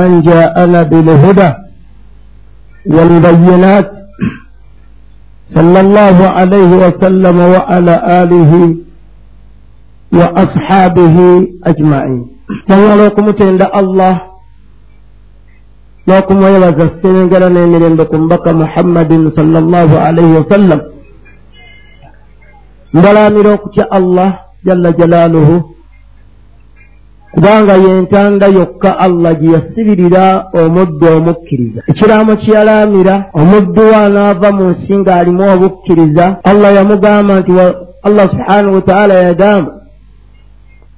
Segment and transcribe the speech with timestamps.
[0.00, 1.50] من جاءنا بالهدى
[2.86, 3.88] والبينات
[5.54, 8.52] صلى الله عليه وسلم وعلى آله
[10.12, 11.16] وأصحابه
[11.70, 12.34] أجمعين.
[12.66, 14.14] kyanwala okumutenda allah
[16.06, 20.80] n'okumwebaza sengera n'emirembe ku mbaka muhammadin salllahu alaihi wasallam
[22.92, 24.30] mbalamira okutya allah
[24.66, 25.73] jalla jalaaluhu
[27.34, 30.24] kubanga yentanda yokka allah gye yasibirira
[30.62, 31.80] omuddu omukkiriza.
[31.90, 37.52] Ekiraamo kyeyalaamira omuddu we anaava mu nsi ng'alimu obukkiriza allah yamugamba nti
[38.06, 39.72] allah subhanahu wataala yagamba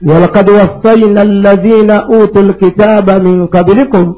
[0.08, 4.14] walakad wassayna allazina utu lkitaaba min qablikum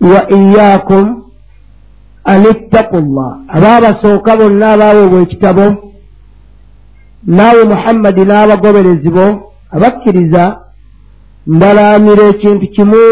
[0.00, 1.22] wa iyaakum
[2.24, 5.66] an ittaku llah abaabasooka bonna abaaweebwa ekitabo
[7.26, 9.26] naawe muhammadi n'abagoberezi bo
[9.76, 10.61] abakkiriza
[11.46, 13.02] mbalaamira ekintu kimu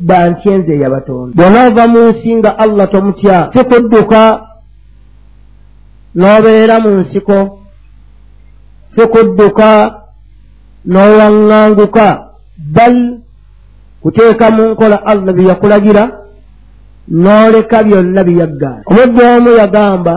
[0.00, 4.20] bantye nze eyabatonda bw'onaava mu nsi nga allah tomutya si kudduka
[6.18, 7.38] n'obeera mu nsiko
[8.94, 9.68] si kudduka
[10.92, 12.06] n'owaŋŋanguka
[12.74, 12.96] bal
[14.02, 16.04] kuteeka mu nkola allah bye yakulagira
[17.22, 20.14] n'oleka byonna byeyaggaana omuddu omu yagamba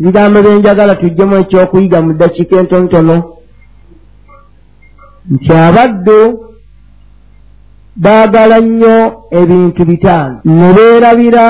[0.00, 3.16] ebigambo byenjagala tujjemu ekyokuyiga mu ddakiika entonotono
[5.30, 6.44] nti abaddu
[7.96, 10.40] baagala nnyo ebintu bitaano.
[10.44, 11.46] Ne beerabira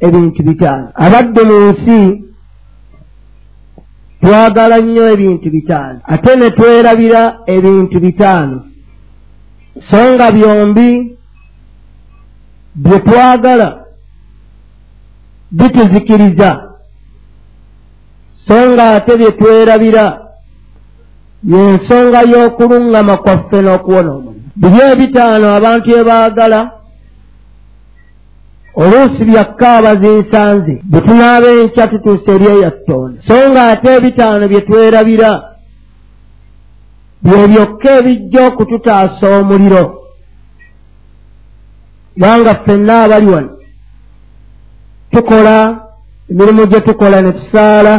[0.00, 0.88] ebintu bitaano.
[0.94, 2.24] Abaddu mu nsi
[4.20, 6.00] twagala nnyo ebintu bitaano.
[6.04, 8.64] Ate ne twerabira ebintu bitaano.
[9.90, 11.18] So nga byombi
[12.74, 13.68] bye twagala
[15.50, 16.50] bituzikiriza.
[18.46, 20.23] So nga ate bye twerabira
[21.50, 26.60] yensonga y'okuluŋŋama kwaffe n'okuwona omulimu biri ebitaano abantu ebaagala
[28.82, 35.30] oluusi byakkaaba zinsanze bwe tunaaba enkya tutuusa eri eyattonda so nga ate ebitaano bye twerabira
[37.24, 39.84] bye byokka ebijja okututaasa omuliro.
[42.14, 43.50] Kubanga ffenna abali wano
[45.10, 45.56] tukola
[46.30, 47.94] emirimu gye tukola ne tusaala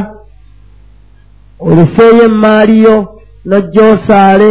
[1.60, 3.15] oleseeyo emaaliyo
[3.46, 4.50] nojja osaale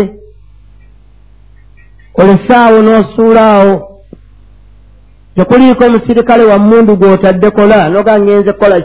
[2.15, 3.75] olesaawo n'osuulaawo.
[5.35, 8.77] Tekuliiko omusirikale wa mundu gw'otadde kola noga ngenze kola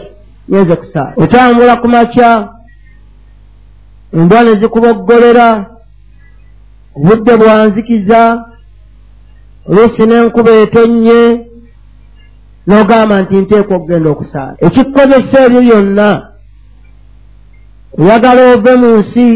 [0.50, 1.14] ngenze kusaala.
[1.18, 2.50] Otambula ku makya.
[4.14, 5.66] Embwa ne zikuboggolera
[6.96, 8.22] obudde bwanzikiza.
[9.69, 11.22] Oluusi n'enkuba etonnye
[12.68, 14.56] n'ogamba nti nteekwa okugenda okusaala.
[14.66, 16.09] Ekikukozesa ebyo byonna.
[18.00, 19.28] Oyagala ove mu nsi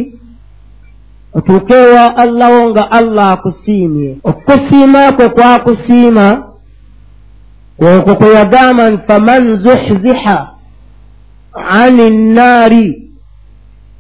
[1.36, 4.18] otuuke ewa allawo nga allah akusiimye.
[4.24, 6.54] Okukusiima kwe kwakusiima
[7.80, 10.50] okwo kwe yagamba nti faman zuhziha
[11.70, 13.10] ani nnaari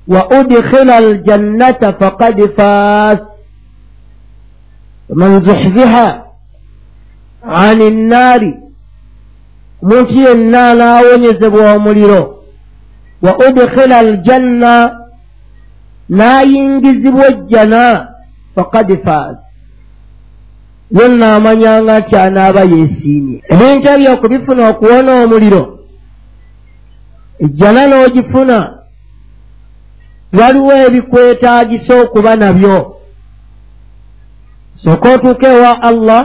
[0.07, 3.19] wa udkhila aljannata faqad faas
[5.07, 6.23] faman zuhziha
[7.43, 8.53] ani nnaari
[9.83, 12.43] omuntu yenna anaawonyezebwa omuliro
[13.21, 15.02] wa udkhila aljanna
[16.17, 17.83] n'ayingizibwa ejjana
[18.55, 19.37] faqad faaz
[20.97, 23.37] yonna amanyanga nti anaaba yeesiimye.
[23.53, 25.63] Ebintu ebyo okubifuna okuwona omuliro
[27.43, 28.57] ejjana n'ogifuna
[30.39, 32.77] waliwo ebikwetaagisa okuba nabyo.
[34.83, 36.23] Sooka otuuka ewa allah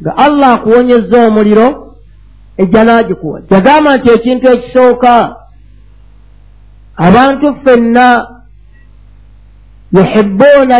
[0.00, 1.68] nga allah akuwonyeza omuliro
[2.56, 3.42] ejjana agikuwa.
[3.50, 5.36] Yagamba nti ekintu ekisooka
[6.96, 8.31] abantu ffenna
[9.92, 10.76] yuhibbuuna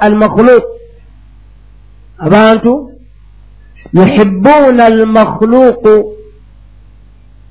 [0.00, 0.64] almakhluq
[2.18, 2.72] abantu
[3.92, 5.94] yuhibbuuna almakhluqu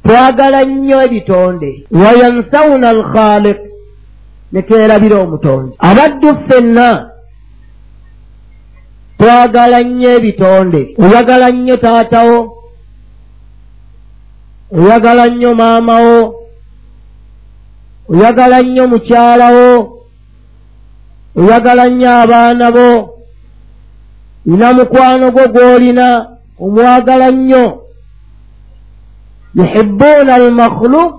[0.04, 3.60] twagala nnyo ebitonde wayansawuna alkhaliq
[4.52, 6.88] ne twerabira omutonzi abaddu ffenna
[9.20, 12.40] twagala nnyo ebitonde oyagala nnyo taatawo
[14.80, 16.39] oyagala nnyo maamawo
[18.12, 19.70] oyagala nnyo mukyalawo
[21.40, 22.90] oyagala nnyo abaana bo
[24.46, 26.08] ina mukwano gwo gw'olina
[26.60, 27.66] omwagala nnyo.
[29.56, 31.14] Yuhibbuuna almakhluq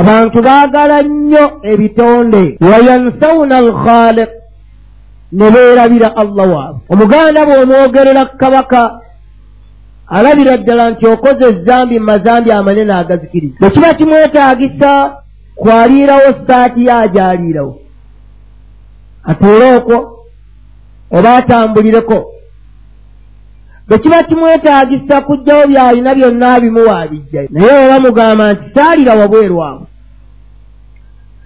[0.00, 2.42] abantu baagala nnyo ebitonde.
[2.60, 4.30] Wayansawuna alkhaliq
[5.32, 9.00] ne beerabira allah waabwe omuganda bw'omwogerera kabaka
[10.16, 13.56] alabira ddala nti okoze ezambi mu mazambi amanene agazikiriza.
[13.60, 14.90] Bwe kiba kimwetaagisa
[15.60, 17.74] kwaliirawo saati ye agyaliirawo
[19.30, 19.98] atuule okwo
[21.16, 22.18] oba atambulireko
[23.88, 29.86] bwe kiba kimwetaagisa kugjawo byalina byonna bimuwa abijjayo naye oba mugamba nti saalira wabwerwamu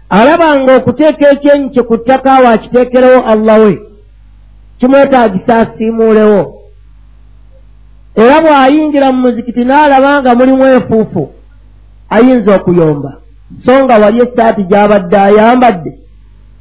[0.08, 3.75] alaba nga okuteeka ekyenyi kye ku ttaka waakiteekerewo allah we
[4.78, 6.61] kimwetaagisa asiimuulewo.
[8.14, 11.22] Era bw'ayingira mu muzikiti n'alaba nga mulimu enfuufu
[12.11, 13.24] ayinza okuyomba
[13.65, 15.93] so nga wali essaati gy'abadde ayambadde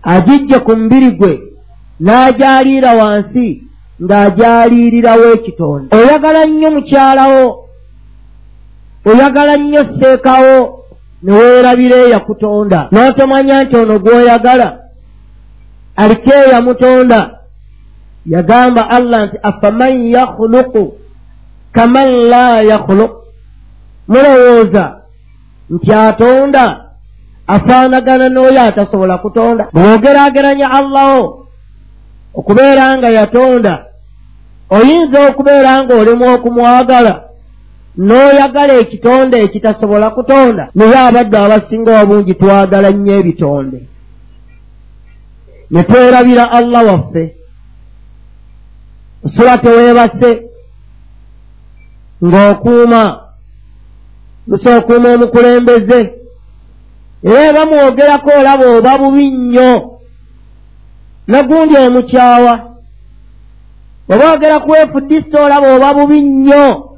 [0.03, 1.33] agijje ku mubiri gwe
[2.05, 3.47] n'agyaliira wansi
[4.03, 7.45] ng'agyaliirirawo ekitonda oyagala nnyo mukyalawo
[9.09, 10.55] oyagala nnyo seekawo
[11.23, 14.67] ne weerabira eyakutonda n'otomanya nti ono gw'oyagala
[16.01, 17.19] aliko eyamutonda
[18.25, 20.83] yagamba allah nti afaman yakhuluqu
[21.75, 23.13] kaman la yakhuluq
[24.07, 24.85] mulowooza
[25.69, 26.82] nti atonda
[27.47, 29.67] afaanagana n'oyo atasobola kutonda.
[29.73, 31.47] Bw'ogeraageranya allaho
[32.33, 33.85] okubeera nga yatonda
[34.69, 37.13] oyinza okubeera nga olimu okumwagala
[37.97, 43.79] n'oyagala ekitonde ekitasobola kutonda naye abadde abasinga obungi twagala nnyo ebitonde.
[45.71, 47.23] Ne twerabira allah waffe.
[49.25, 50.31] Osula teweebase
[52.23, 53.01] ng'okuuma
[54.47, 56.22] lusa okuuma omukulembeze
[57.23, 59.99] era ebamwogerako olaba oba bubi nnyo.
[61.27, 62.53] Nagundi omukyawa.
[64.09, 66.89] Oba ogera kwefuddisa olaba oba bubi nnyo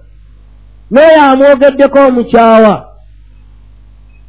[0.92, 2.74] n'oyo amwogeddeko omukyawa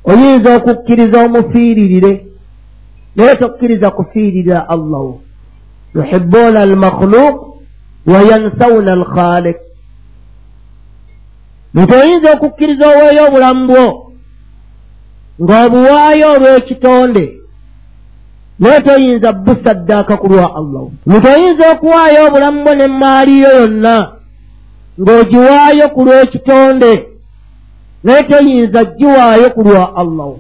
[0.05, 2.27] oyinza okukkiriza omufiiririre
[3.17, 5.21] naye tokkiriza kufiiririra allahu.
[5.95, 7.37] Yuhibuuna almakhluk
[8.07, 9.57] wa yansawuna alkhalik
[11.75, 14.06] nti oyinza okukkiriza oweeyo obulamu bwo
[15.43, 17.25] ng'obuwaayo olw'ekitonde
[18.59, 23.97] naye toyinza busaddaaka ku lwa allahu nti oyinza okuwaayo obulamu bwo n'emmaaliyo yonna
[25.00, 26.93] ng'ogiwaayo ku lw'ekitonde
[28.05, 30.37] naye toyinza giwaayo ku lwa allahu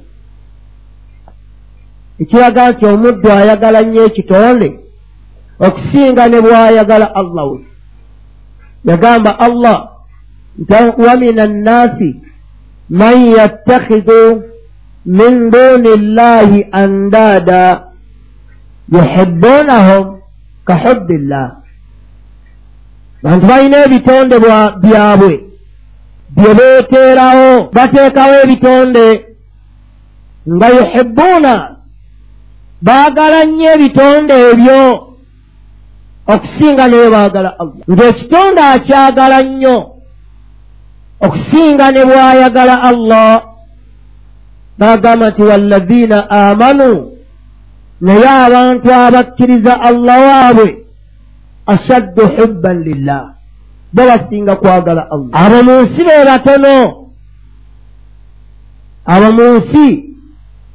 [2.20, 4.68] ekiraga nti omuddu ayagala nnyo ekitonde
[5.66, 7.54] okusinga ne bw'ayagala allahu
[8.88, 9.78] yagamba allah
[10.60, 12.10] nti wa min annaasi
[12.88, 14.55] man yattakhidu
[15.06, 17.84] min duuni llahi andaada
[18.92, 20.18] yuhibbunahum
[20.64, 21.46] ka hubbillah
[23.22, 24.36] bantu balina ebitonde
[24.82, 25.34] byabwe
[26.36, 29.06] bye beeteerawo bateekawo ebitonde
[30.54, 31.54] nga yuhibbuuna
[32.82, 34.80] baagala nnyo ebitonde ebyo
[36.26, 39.76] okusinga naye baagala allah ng'ekitonde akyagala nnyo
[41.24, 43.55] okusinga ne bw'ayagala allah
[44.78, 47.10] baagamba nti wallaziina aamanu
[48.00, 50.76] naye abantu abakkiriza allah waabwe.
[51.66, 53.24] Ashaddu hubban lillah.
[53.92, 55.30] Bo basinga kwagala allah.
[55.32, 57.06] Abo mu nsi be batono.
[59.06, 60.04] Abo mu nsi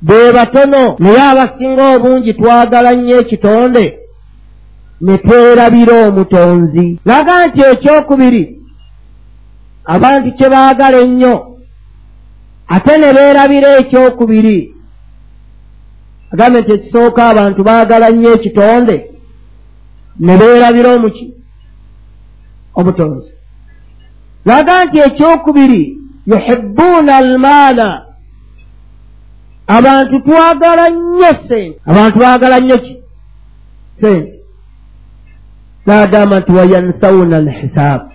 [0.01, 0.95] be batono.
[0.99, 3.97] Naye abasinga obungi twagala nnyo ekitonde.
[5.01, 6.99] Ne twerabira omutonzi.
[7.05, 8.43] Laga nti ekyokubiri
[9.85, 11.50] abantu kye baagala ennyo
[12.75, 14.57] ate ne beerabira ekyokubiri.
[16.33, 18.97] Agambe nti ekisooka abantu baagala nnyo ekitonde.
[20.19, 21.25] Ne beerabira omuki?
[22.79, 23.31] Omutonzi
[24.45, 25.81] laga nti ekyokubiri
[26.29, 27.87] yuhibbuuna almaana
[29.67, 32.93] abantu twagala nnyo sente abantu baagala nnyo ki?
[34.01, 34.33] Sente
[35.85, 38.10] n'agamba nti wayansawuna alhisaabu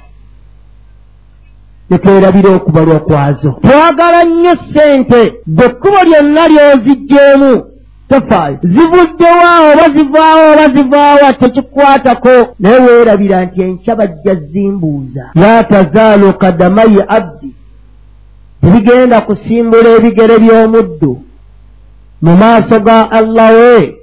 [1.91, 3.51] netwerabira okubalwa kwazo.
[3.63, 7.65] Twagala nnyo sente bwe kkubo lyonna ly'ozigjeemu
[8.09, 12.55] tofaayo zivuddewa oba zivaawo oba zivaawa tekikwatako.
[12.59, 17.51] Naye weerabira nti enkya bajja zimbuuza la tazaalu kadamayi abdi.
[18.61, 21.23] Tebigenda kusimbula ebigere by'omuddu.
[22.23, 23.95] Mu maaso ga allah we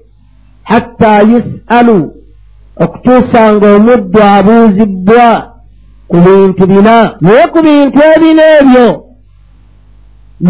[0.63, 2.13] hatta yusalu
[2.77, 5.52] okutuusa nga omuddu abuuzibbwa
[6.13, 8.87] ku bintu bina naye ku bintu ebina ebyo.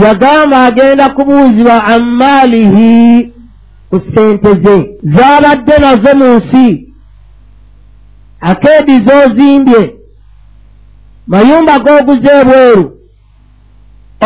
[0.04, 3.32] Yagamba agenda kubuuzibwa ammaalihi
[3.90, 4.76] ku ssente ze.
[5.16, 6.68] Zaabadde nazo mu nsi.
[8.50, 9.82] Akeedi z'ozimbye.
[11.28, 12.86] Mayumba g'oguze ebweru.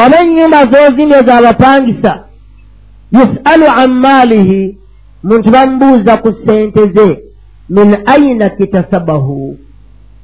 [0.01, 2.13] Oba ennyumba z'ozimbye z'abapangisa
[3.13, 4.77] yusalu ammaalihi
[5.23, 7.07] muntu bamubuuza ku ssente ze.
[7.69, 9.66] Min aina kitasabahu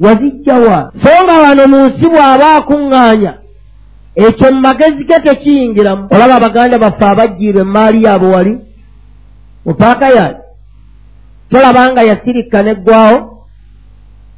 [0.04, 0.92] wazijjawa.
[1.04, 3.34] So nga wano mu nsi bw'aba akuŋŋaanya
[4.26, 8.54] ekyo mu magezi ge tekiyingiramu olaba abaganda baffe abajjiirwa emaali yaabwe wali
[9.66, 10.40] mu paaka yaali
[11.50, 13.18] tolabanga yasirika neggwawo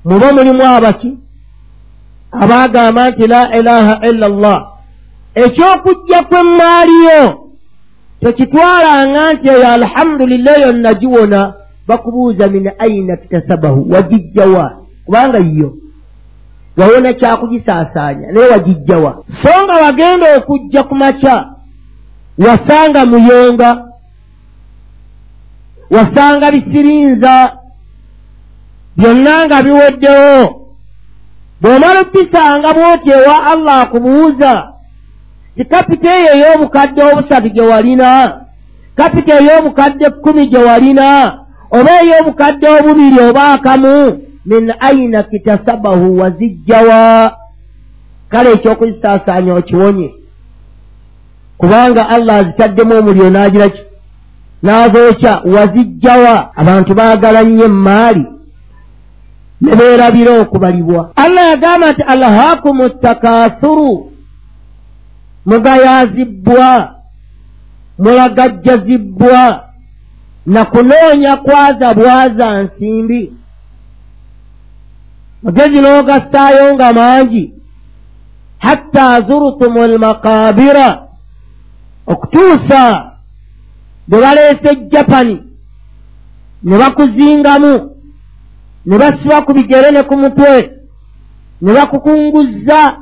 [0.05, 1.11] muba mulimu abaki
[2.31, 4.61] abaagamba nti la ilaha illa llah
[5.43, 7.21] ekyokujja kwemmaaliyo
[8.21, 11.53] tekitwalanga nti eyo alhamdulillah eyo nagiwona
[11.87, 13.91] bakubuuza min aina kitasabahu.
[13.91, 15.73] Wagijjawa kubanga yo
[16.77, 21.45] wawona kyakugisaasaanya naye wagijjawa so nga wagenda okujja ku makya
[22.37, 23.85] wasanga muyonga
[25.89, 27.57] wasanga bisirinza
[28.97, 30.61] byonna nga biweddewo.
[31.61, 34.53] Bw'omala obbisanga bwoti ewa allah akubuuza
[35.57, 38.41] ti kapita eyo ey'obukadde obusatu gye walina?
[38.95, 41.37] Kapita ey'obukadde kkumi gye walina?
[41.71, 47.37] Oba ey'obukadde obubiri oba akamu min aina kitasabahu wazijjawa
[48.29, 50.13] kale ekyokuzisaasaanya okiwonye.
[51.57, 53.81] Kubanga allah azitaddemu omuliro n'agira ki?
[54.63, 58.25] N'azookya wazijjawa abantu baagala nnyo emaali
[59.61, 61.11] ne beerabira okubalibwa.
[61.15, 64.11] Allah yagamba nti alhaakumu takathuru
[65.45, 66.95] mugayazibbwa.
[67.97, 69.63] Mulagajjazibbwa.
[70.45, 73.33] Na kunoonya kwaza bwaza nsimbi
[75.45, 77.53] magezi n'ogassaayo nga mangi.
[78.59, 81.07] Hatta zurutumu almakaabira
[82.07, 83.11] okutuusa
[84.07, 85.43] bwe baleese japani
[86.63, 87.91] ne bakuzingamu
[88.85, 90.71] ne basiba ku bigere ne ku mutwe
[91.61, 92.97] ne bakukunguzza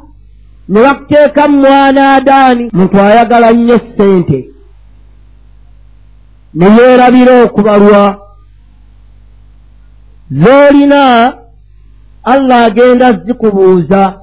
[0.69, 4.50] ne bakuteeka mu mwana adaani muntu ayagala nnyo ssente.
[6.53, 8.19] Ne yeerabira okubalwa.
[10.31, 11.42] Zoolina
[12.24, 14.13] allah agenda zikubuuza.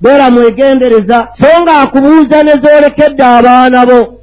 [0.00, 4.18] Beera mwegendereza so nga akubuuza ne zoolekedde abaana bo.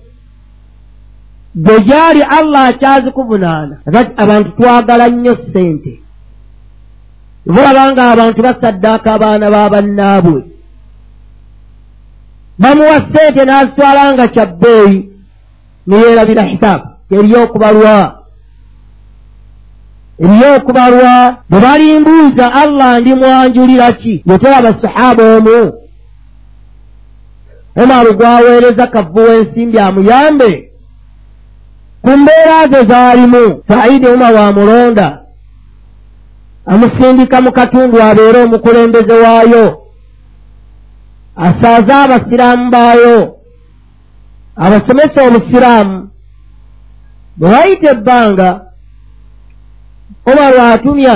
[1.55, 3.75] Gwe gyali allah akyazikuvunaana
[4.17, 5.99] abantu twagala nnyo ssente.
[7.45, 10.41] Bulabanga abantu basaddaaka abaana b'abannaabwe
[12.59, 15.09] bamuwa ssente n'azitwala nga kyabbeeyi
[15.87, 18.14] neyeerabira hisaabu eryokubalwa
[20.19, 24.23] eryokubalwa bwe balimbuuza allah ndi mwanjulira ki?
[24.25, 25.73] Yetolaba sahaba omu.
[27.83, 30.71] Omaru gwaweereza kavu w'ensimbi amuyambe.
[32.01, 35.21] Ku mbeera ze zaalimu saidi umar wamulonda
[36.65, 39.81] amusindika mu katundu abeere omukulembeze waayo.
[41.35, 43.35] Asaaze abasiraamu baayo.
[44.55, 46.09] Abasomesa obusiraamu
[47.37, 48.64] bwe wayita ebbanga
[50.25, 51.15] omaru atumya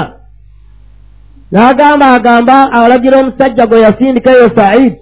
[1.51, 4.97] n'agamba agamba alagira omusajja gwe yasindikayo saidi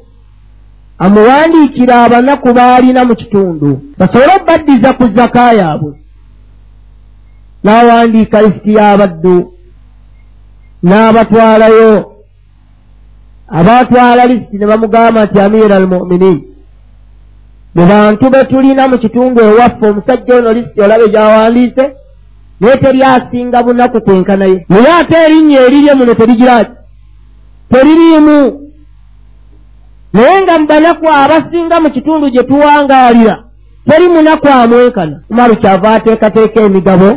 [0.99, 3.81] amuwandiikira abanaku baalina mu kitundu.
[3.97, 5.91] Basobole obbaddiza ku zaka yaabwe.
[7.63, 9.53] N'awandiika lisiti y'abaddu
[10.83, 11.93] n'abatwalayo.
[13.49, 16.37] Abatwala lisiti ne bamugamba nti amiira almuminin
[17.75, 21.83] mu bantu be tulina mu kitundu ewaffe omusajja ono lisiti olabe gyawandiise
[22.59, 26.71] naye teri asinga bunaku kwenkanaye naye ate erinnya erirye muno terigiraki.
[27.71, 28.61] Teririimu.
[30.13, 33.43] Naye nga mu banaku abasinga mu kitundu gye tuwangaalira
[33.89, 37.09] teri munaku amwenkana umaru kyava ateekateeka emigabo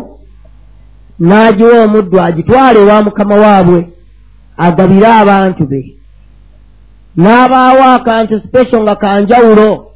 [1.21, 3.89] n'agiwa omuddu agitwale ewa mukama waabwe
[4.57, 5.97] agabire abantu be.
[7.17, 9.87] N'abaawo akantu specio nga kanjawulo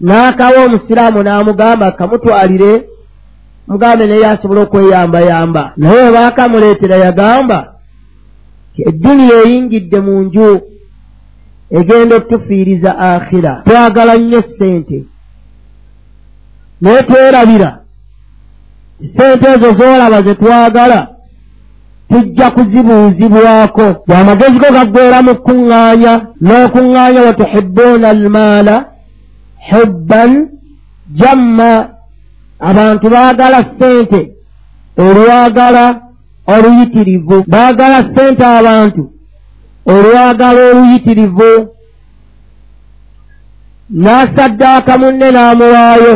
[0.00, 2.72] n'akawa omusiraamu n'amugamba kamutwalire
[3.68, 5.72] mugambe naye asobole okweyambayamba.
[5.76, 7.58] Naye webaakamuleetera yagamba
[8.88, 10.48] edduniya eyingidde mu nju
[11.78, 14.98] egenda okutufiiriza akhira twagala nnyo ssente.
[16.80, 17.70] Naye twerabira
[19.06, 21.00] ssente ezo zoolaba ze twagala
[22.10, 23.86] tujja kuzibuuzibwako.
[24.20, 26.12] Amagezi go gaggweera mu kuŋŋaanya
[26.46, 28.76] n'okuŋŋaanya watuhibbuuna almaala
[29.70, 30.32] hubban
[31.20, 31.97] jamma
[32.60, 34.20] abantu baagala ssente.
[34.98, 36.00] Olwagala
[36.46, 37.44] oluyitirivu.
[37.46, 39.02] Baagala ssente abantu.
[39.86, 41.52] Olwagala oluyitirivu.
[43.90, 46.14] N'asaddaaka munne n'amuwaayo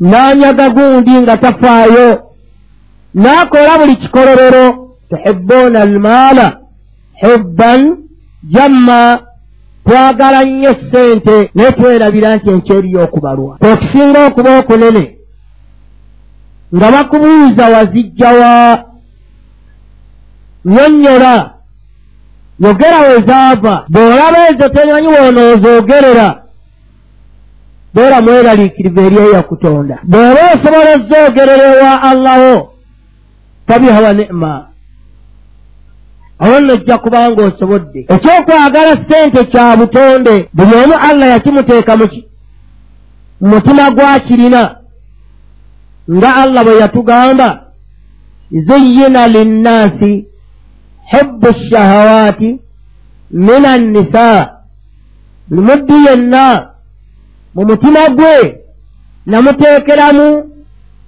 [0.00, 2.08] n'anyaga gundi nga tafaayo.
[3.14, 4.66] N'akola buli kikolorero
[5.10, 6.46] tuhibbuuna almaala
[7.22, 7.96] hubban
[8.52, 9.18] jamma
[9.84, 13.56] twagala nnyo ssente naye twerabira nti enkyeri y'okubalwa.
[13.72, 15.04] Okusinga okuba okunene
[16.76, 18.84] nga bakubuuza wazijjawa
[20.64, 21.34] nyonnyola
[22.60, 23.84] yogera we zaava.
[23.88, 26.28] Bw'olaba ezo temanyi woonoozogerera
[27.94, 29.98] beera mweraliikirivu eri eya kutonda.
[30.04, 32.72] Bw'oba osobola ozoogerera ewa allaho
[33.66, 34.69] fabiha wa ni'ma
[36.40, 38.00] awo nno ojja kubanga osobodde.
[38.08, 42.26] Ekyokwagala ssente kya butonde buli omu allah yakimuteeka muki
[43.40, 44.76] mutima gwakirina
[46.10, 47.48] nga allah bwe yatugamba
[48.66, 50.26] zuyina linnaasi
[51.12, 52.60] hibbu shahawaati
[53.30, 54.50] min annisa
[55.48, 56.70] buli muddu yenna
[57.54, 58.60] mu mutima gwe
[59.26, 60.50] namuteekeramu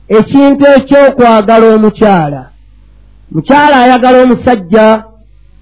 [0.09, 2.43] ekintu ekyokwagala omukyala.
[3.31, 5.05] Mukyala ayagala omusajja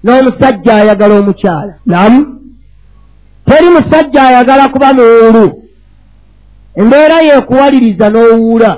[0.03, 1.73] n'omusajja ayagala omukyala.
[1.85, 2.19] Namu
[3.45, 5.45] teri musajja ayagala kuba muwulu
[6.75, 8.71] embeera yeekuwaliriza n'owuula.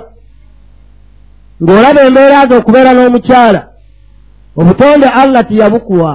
[1.61, 3.61] Ng'olaba embeera ze okubeera n'omukyala
[4.59, 6.11] obutonde allah tiyabukuwa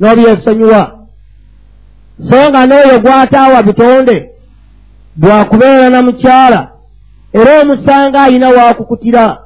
[0.00, 0.82] n'obyesonyiwa.
[2.28, 4.16] So nga n'oyo gw'ataawa bitonde
[5.16, 6.68] bwakubeera na mukyala
[7.32, 9.38] era omusanga alina waakukutira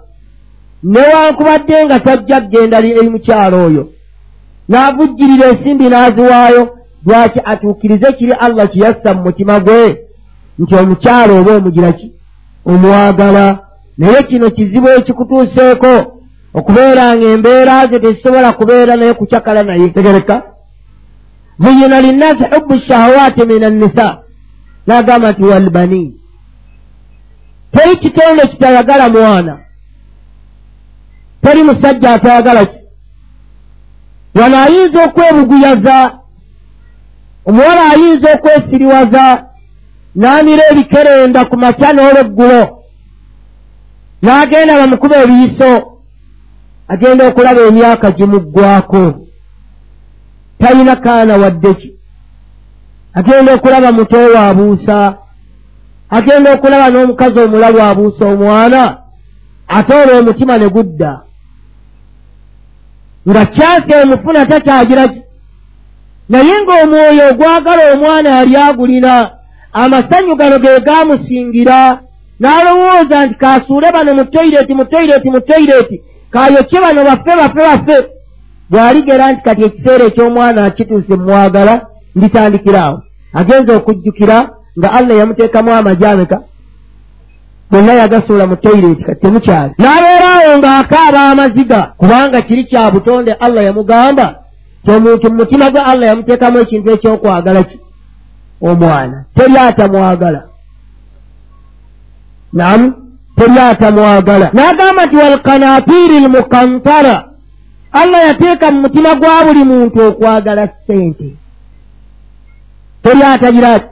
[0.83, 3.89] newankubadde nga tajja kgenda eri mukyala oyo
[4.69, 9.99] n'avujjirira ensimbi n'aziwaayo lwaki atuukirize kiri allah kiyassa mu mutima gwe?
[10.59, 12.13] Nti omukyala oba omugira ki?
[12.65, 13.59] Omwagala.
[13.99, 15.93] Naye kino kizibu ekikutuuseeko.
[16.55, 19.89] Okubeera nga embeera ze tezisobola kubeera naye kucakala naye.
[19.89, 20.43] Tegereka.
[21.59, 24.19] Zuyina linnaasi hubbu shahawaati min annisa
[24.87, 26.15] n'agamba nti walbani
[27.73, 29.59] teri kitonde kitayagala mwana.
[31.43, 32.86] Teri musajja atayagala ki
[34.39, 35.99] wano ayinza okwebuguyaza?
[37.49, 39.25] Omuwala ayinza okwesiriwaza?
[40.17, 42.63] N'amira ebikerenda ku makya n'olweggulo.
[44.23, 45.71] N'agenda bamukuba ebiyiso
[46.89, 49.03] agenda okulaba emyaka gimuggwako
[50.59, 51.89] talina kaana wadde ki?
[53.15, 55.17] Agenda okulaba muto waabuusa
[56.11, 58.83] agenda okulaba n'omukazi omulalu abuusa omwana
[59.69, 61.21] ate olwo omutima ne gudda
[63.29, 65.21] nga kyasa emufuna takyagira ki
[66.29, 69.31] naye ng'omwoyo ogwagala omwana yali agulina
[69.73, 71.79] amasanyu gano ge gaamusingira
[72.41, 75.97] n'alowooza nti kaasuule bano mu toyireti mu toyireti mu toyireti
[76.33, 77.97] kayokye bano baffe baffe baffe
[78.71, 81.75] bw'aligera nti kati ekiseera eky'omwana akituuse mwagala
[82.17, 82.99] nditandikiraawo
[83.39, 84.37] agenza okujjukira
[84.79, 86.37] nga allah yamuteekamu amajameka
[87.71, 89.73] bonna yagasuula mu toyireti kati temukyali.
[89.79, 94.27] N'abeeraawo ng'akaaba amaziga kubanga kiri kya butonde allah yamugamba
[94.85, 97.77] ti omuntu mu mutima gwe allah yamuteekamu ekintu ekyokwagala ki?
[98.61, 99.25] Omwana.
[99.35, 100.43] Teri atamwagala
[102.53, 102.81] nam
[103.37, 107.17] teri atamwagala n'agamba nti walkanapiiri lmukantara
[107.93, 111.29] allah yateeka mu mutima gwa buli muntu okwagala ssente.
[113.03, 113.89] Teri atagira ati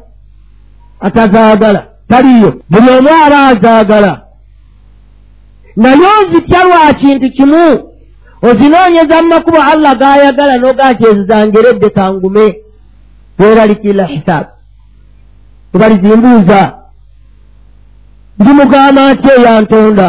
[1.00, 4.21] atazaagala taliyo buli omu aba azaagala.
[5.77, 7.90] Naye ozitya lwa kintu kimu
[8.43, 12.57] ozinoonyeza mu makubo allah gayagala nogaa nti ezo zangeredde kangume
[13.38, 14.51] weralikira hisaabu
[15.75, 16.61] ebalizimbuuza
[18.38, 20.09] ndimugamba nti eyantonda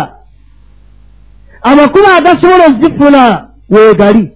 [1.62, 4.32] amakubo agasobola ozifuna weegali.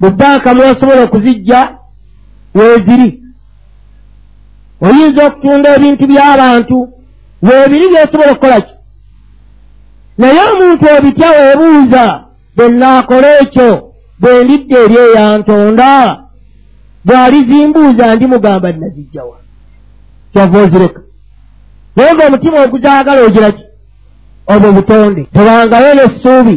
[0.00, 1.60] Mu bbanka mwasobola okuzijja
[2.54, 3.17] weeziri
[4.86, 6.76] oyinza okutunda ebintu by'abantu
[7.46, 8.74] weebiri byosobola okukola ki?
[10.18, 12.04] Naye omuntu obitya weebuuza
[12.56, 13.70] bwe naakola ekyo
[14.20, 15.90] bwe ndidde eri eyantonda
[17.06, 19.36] bw'alizimbuuza ndimugamba nnazijjawa
[20.32, 21.00] kyova ozireka.
[21.96, 23.64] Naye ng'omutima oguzaagala ogira ki?
[24.52, 25.22] Obwo butonde.
[25.34, 26.56] Tebangayo n'essuubi.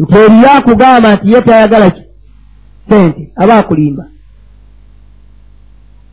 [0.00, 2.02] Nti eriyo akugamba nti ye tayagala ki?
[2.88, 4.04] Sente aba akulimba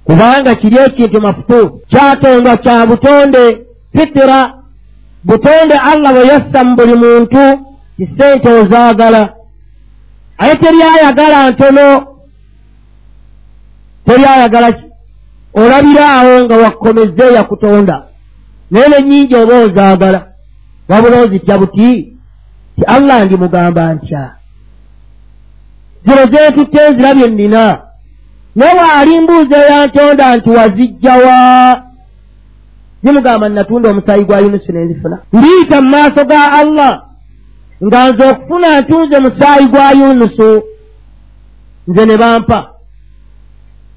[0.08, 3.44] kubanga kiri ekintu mafutu kyatondwa kya butonde.
[3.96, 4.54] Fitira
[5.24, 7.44] butonde allah bwe yassa mu buli muntu
[7.98, 9.34] ti sente ozaagala.
[10.38, 11.88] Aye teri ayagala ntono
[14.06, 14.86] teri ayagala ki
[15.54, 17.96] olabiraawo nga wakkomezza eyakutonda
[18.72, 20.20] naye nenyingi oba ozaagala
[20.90, 21.90] wabula ozitya buti?
[22.76, 24.24] Ti allah ndimugamba ntya.
[26.06, 27.87] Zino zeetutte nzirabye nnina
[28.58, 31.36] naye waalimbuuza eyantonda nti wazijjawa
[33.04, 36.94] zimugamba natunda omusaayi gwa yunusu nenzifuna ndiita mu maaso ga allah
[37.86, 40.64] nga nze okufuna ntunze musaayi gwa yunusu.
[41.88, 42.60] Nze ne bampa.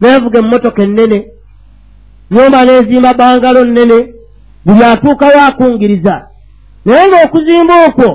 [0.00, 1.18] Neevuga emmotoka ennene
[2.30, 3.98] nyumba n'ezimba bangalo nnene
[4.64, 6.14] buli atuukawo akungiriza
[6.84, 8.08] naye ng'okuzimba okwo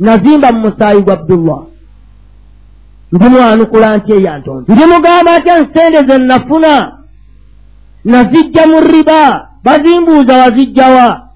[0.00, 1.60] nazimba mu musaayi gwa abdullah
[3.12, 6.92] ndimwanukula nti eyantonda ndimugamba atya nsente ze nnafuna?
[8.04, 9.46] Nazijja mu riba.
[9.64, 11.28] Bazimbuuza wazijjawa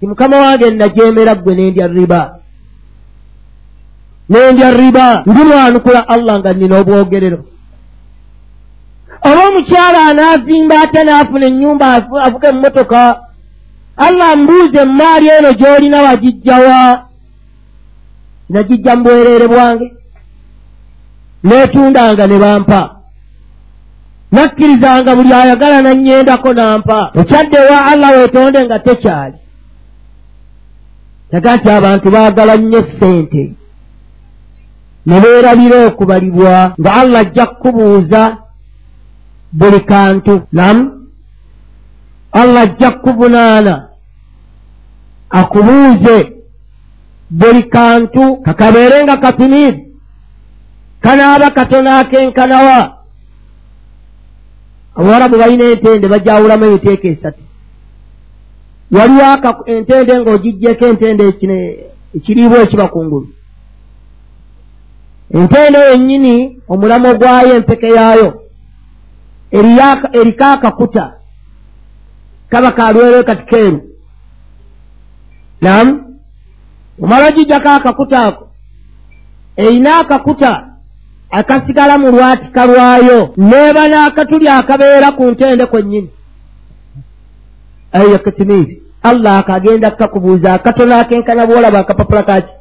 [0.00, 2.38] ti mukama wange najemera ggwe nendya riba.
[4.28, 5.22] Nendya riba.
[5.26, 7.44] Ndimwanukula allah nga nnina obwogerero.
[9.22, 11.86] Oba omukyala anaazimba ate n'afuna ennyumba
[12.26, 13.20] avuga emmotoka
[13.96, 17.04] allah mbuuze emaali eno gy'olina wagijjawa
[18.50, 19.86] nagijja mu bwereere bwange
[21.44, 22.98] neetundanga ne bampa.
[24.32, 27.10] Nakkirizanga buli ayagala nannyendako nampa.
[27.14, 29.38] Ekyaddewa allah weetonde nga tekyali.
[31.32, 33.52] Yaga nti abantu baagala nnyo ssente.
[35.06, 38.36] Ne beerabira okubalibwa nga allah ajja kukubuuza
[39.52, 40.42] buli kantu.
[40.52, 41.08] Nam?
[42.32, 43.88] Allah ajja kukuvunaana
[45.30, 46.32] akubuuze
[47.30, 48.36] buli kantu.
[48.36, 49.87] Kakabeere nga kapimiivu
[51.00, 52.98] kanaaba katono akenkanawa.
[54.94, 57.42] Abawarabu balina entende bajawulamu ebiteeka esatu.
[58.90, 61.24] Waliwo entende ng'ogijjeko entende
[62.14, 63.28] ekiriibwa ekiba kungulu
[65.34, 68.42] entende yennyini omulamo gwayo empeke yaayo
[69.52, 71.14] eriko akakuta
[72.50, 73.80] kaba kalwero kati keeru.
[75.60, 76.18] Namu
[77.02, 78.48] omala ogijjako akakuta ako
[79.56, 80.67] erina akakuta
[81.30, 86.10] akasigala mu lwatika lwayo neeba n'akatuli akabeera ku ntende kwennyini.
[87.92, 92.52] Eyo kitimiizi allah akagenda kakubuuza akatono akenkana bwolaba akapapula kaki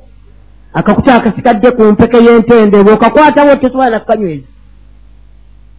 [0.74, 4.48] akakuta akasigadde ku mpeke y'entende bw'okakwatawo tosobola nakukanyweza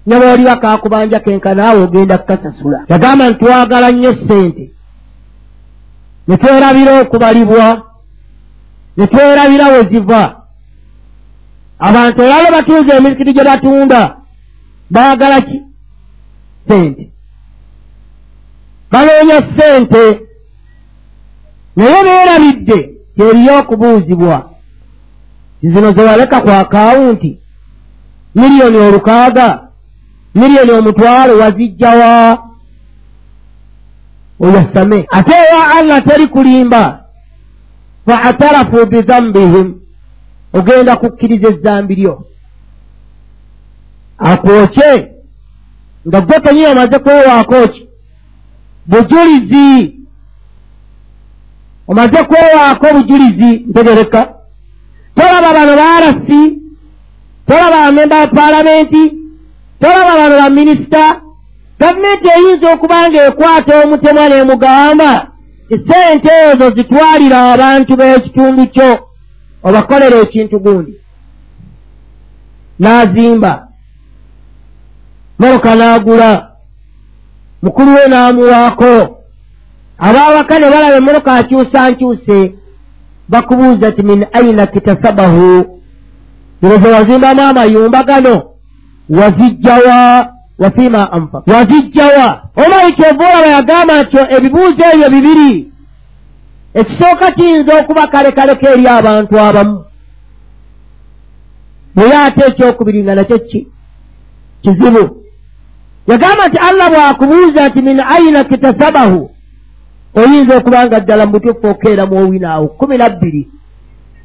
[0.06, 4.70] nebooliba kakubanja kenkanaawe ogenda kukasasula yagamba nti twagala nnyo ssente.
[6.28, 7.82] Ne twerabira okubalibwa
[8.96, 10.37] ne twerabira we ziva
[11.78, 14.16] abantu olalo batuuza emizikiti gye batunda
[14.90, 15.62] baagala ki?
[16.68, 17.10] Sente
[18.90, 20.20] banoonya ssente.
[21.76, 24.50] Naye beerabidde teriyo okubuuzibwa.
[25.62, 27.38] Zino zewaleka ku akawunti
[28.34, 29.68] miliyoni olukaaga
[30.34, 32.38] miliyoni omutwalo wazijjawa
[34.40, 37.04] oyasame ate ewa allah teri kulimba.
[38.06, 39.77] Faatarafu bidhambihim
[40.58, 42.24] ogenda kukkiriza ezzambi lyo.
[44.18, 45.12] Akwokye
[46.08, 47.88] nga gwe kenyi omaze kwewaako ki?
[48.86, 49.94] Bujulizi.
[51.88, 54.34] Omaze kwewaako bujulizi ntegereka.
[55.14, 56.58] Tolaba bano barasi
[57.48, 59.12] tolaba bamemba ba paalamenti
[59.80, 61.20] tolaba bano baminisita
[61.80, 65.10] gavumenti eyinza okuba nga ekwata omutemwa n'emugamba
[65.74, 69.07] esente ezo zitwalira abantu b'ekitundu kyo
[69.62, 70.94] obakolera ekintu gundi.
[72.80, 73.68] N'azimba.
[75.38, 76.50] Moroka n'agula.
[77.62, 79.18] Mukulu we n'amuwaako.
[79.98, 82.54] Abaawaka ne balaba emoroka akyusa nkyuse
[83.28, 85.80] bakubuuza ti min aina kitasabahu?
[86.62, 88.42] Iroze wazimbamu amayumba gano
[89.08, 92.42] wazijjawa wafima anfak wazijjawa.
[92.56, 95.67] Omaiti ovaolaba yagamba nti ebibuuzo ebyo bibiri
[96.74, 99.84] ekisooka kiyinza okuba kalekaleko eri abantu abamu.
[101.94, 103.68] Naye ate ekyokubiri nga nakyo ki?
[104.62, 105.04] Kizibu.
[106.06, 109.30] Yagamba nti allah bw'akubuuza nti min aina kitasabahu?
[110.14, 113.48] Oyinza okuba nga ddala mu butuufu okeeramu owinaawo kumi nabbiri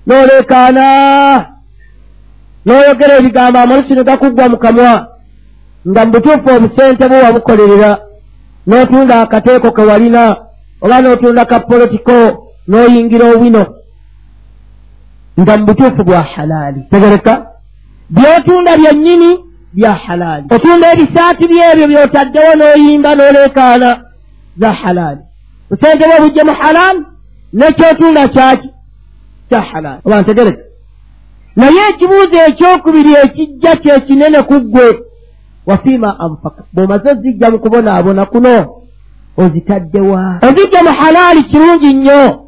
[0.07, 0.85] n'olekaana.
[2.65, 5.07] N'oyogera ebigambo amalusi ne gakuggwa mu kamwa
[5.89, 7.91] nga mu butuufu obusente bwe wabukolerera
[8.67, 10.23] n'otunda akateeko ke walina
[10.83, 12.13] oba n'otunda ka polotiko
[12.67, 13.63] n'oyingira owino.
[15.39, 16.81] Nga mu butuufu bwa halaali.
[16.91, 17.33] Tegereka?
[18.09, 19.29] Byotunda byennyini
[19.73, 20.45] bya halaali.
[20.55, 23.89] Otunda ebisaati byebyo byotaddewo n'oyimba n'oleekaana
[24.57, 25.21] za halaali.
[25.69, 27.05] Busente bwe bujje mu halaamu
[27.53, 28.69] nekyotunda kyaki?
[29.49, 30.01] Kya halaali.
[30.05, 30.63] Oba ntegereka?
[31.55, 34.99] Naye ekibuuzo ekyokubiri ekijja kyekinene ku ggwe
[35.65, 38.82] wafiima anfaka bw'omaze ozijja mu kubonaabona kuno
[39.37, 42.39] ozitaddewa ozijja mu halaali kirungi nnyo.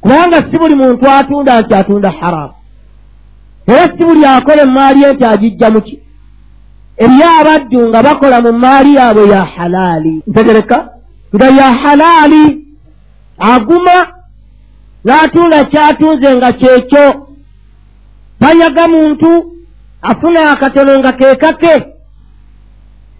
[0.00, 2.54] Kubanga si buli muntu atunda nti atunda haraamu
[3.66, 6.00] era si buli akola emaali ye nti agijja muki
[6.96, 10.22] eriyo abaddu nga bakola mu maali yaabwe ya halaali.
[10.26, 10.88] Ntegereka.
[11.34, 12.66] Nga ya halaali
[13.38, 13.96] aguma
[15.04, 17.26] n'atunda kyatunze nga kyekyo.
[18.40, 19.30] Tanyaga muntu
[20.02, 21.86] afuna akatono nga keekake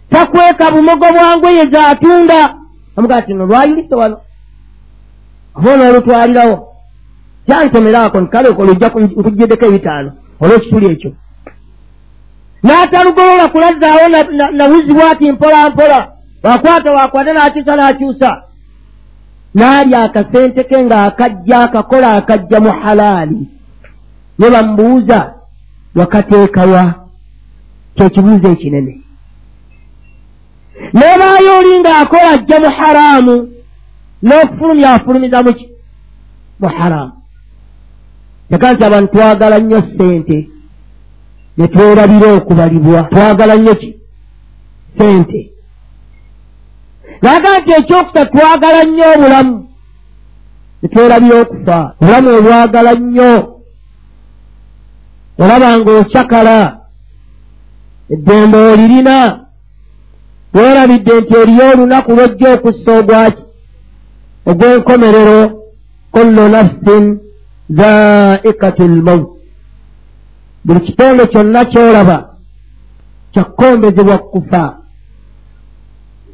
[0.09, 2.55] takweka bumogo bwangweye zaatunda
[2.95, 4.17] amugaa ti no lwayulise wano.
[5.55, 6.55] Oba onoolutwalirawo
[7.45, 11.11] kyantomeraako nkale olujja nkugjeddeko ebitaano olw'ekituli ekyo.
[12.63, 14.05] N'atalugolola kulazzaawo
[14.57, 15.99] nawuzibwa ati mpola mpola
[16.43, 18.31] wakwata wakwata n'akyusa n'akyusa.
[19.55, 23.39] N'alya akasente ke ng'akajja akakola akajja mu halaali.
[24.39, 25.33] Ne bamubuuza
[25.95, 26.93] wakateekawa
[27.95, 29.04] kyekibuuzo ekinene
[30.93, 33.35] nebaayo oli ng'akola ajja mu haraamu
[34.23, 35.65] n'okufulumya afulumiza muki
[36.59, 37.15] mu haraamu
[38.49, 40.37] teka nti abantu twagala nnyo ssente
[41.57, 43.03] ne twerabira okubalibwa.
[43.03, 43.99] Twagala nnyo ki?
[44.93, 45.51] Ssente.
[47.21, 49.67] Naga nti ekyokusa twagala nnyo obulamu
[50.81, 51.95] ne twerabira okufa.
[52.01, 53.31] Obulamu obwagala nnyo.
[55.39, 56.57] Olaba ng'okyakala
[58.09, 59.44] eddembe olirina
[60.55, 63.43] weerabidde nti eriyo olunaku lwojja okussa ogwaki?
[64.49, 65.39] Ogw'enkomerero
[66.13, 67.05] kullu nafsin
[67.77, 69.29] zaikatu lmaut
[70.65, 72.17] buli kitonde kyonna kyolaba
[73.33, 74.63] kyakkombezebwa kufa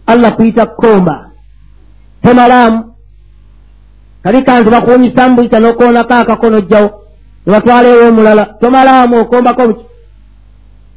[0.07, 1.15] allah kuyita kkomba
[2.23, 2.79] tomalaamu
[4.23, 6.89] kali kanti bakunyisa mbuyita n'okoonako akakono jjawo
[7.45, 8.45] nebatwaleewo omulala.
[8.61, 9.85] Tomalaamu okombako buki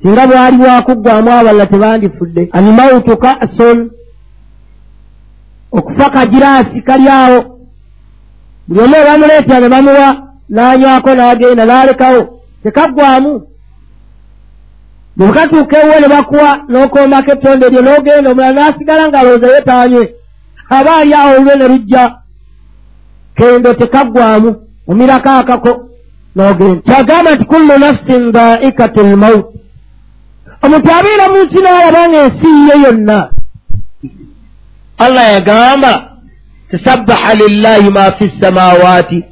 [0.02, 2.48] singa bwali bwakuggwamu abalala tebandifudde.
[2.52, 3.90] Almautu kason
[5.72, 7.40] okufa kagiraasi kali awo.
[8.68, 10.08] Buli omu ebamuleetera ne bamuwa
[10.50, 12.22] n'anywako n'agenda n'alekawo.
[12.62, 13.42] Tekaggwamu
[15.16, 20.14] bwekatuuka ewe ne bakuwa n'okombako ettonde eryo n'ogenda omulala n'asigala ng'alowooza ye taanywe
[20.76, 22.04] aba ali awo olwe ne lujja.
[23.36, 24.50] Kendo tekaggwamu
[24.88, 25.72] omirako akako
[26.36, 26.82] n'ogenda.
[26.86, 29.46] Kyagamba nti kullu nafsin dhaikatu lmaut
[30.64, 33.18] omuntu abeera mu nsi n'alaba nga ensi ye yonna.
[34.98, 35.92] Allah yagamba
[36.70, 39.24] tasabbaha lillahi ma fi ssamawati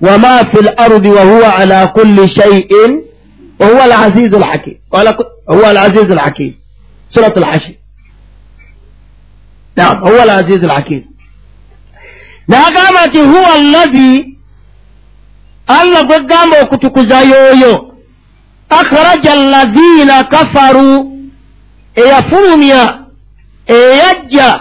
[0.00, 3.02] wama fi lardi wahuwa ala kulli shaiin
[3.58, 4.74] wahuwa alazizu lhakim
[5.46, 6.54] huwa alazizu lhakim
[7.14, 7.74] surat lhashir
[9.76, 11.02] nam huwa alazizu lhakim
[12.48, 14.36] n'agamba nti huwa allazi
[15.66, 17.89] allah gwe gamba okutukuza yooyo
[18.70, 21.12] akhraja allazina kafaru
[21.94, 22.98] eyafulumya
[23.66, 24.60] eyajja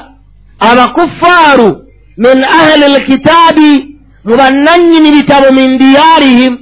[0.59, 1.69] abakufaaru
[2.17, 3.71] min ahli lkitaabi
[4.25, 6.57] mu bannannyini bitabo min diyarihim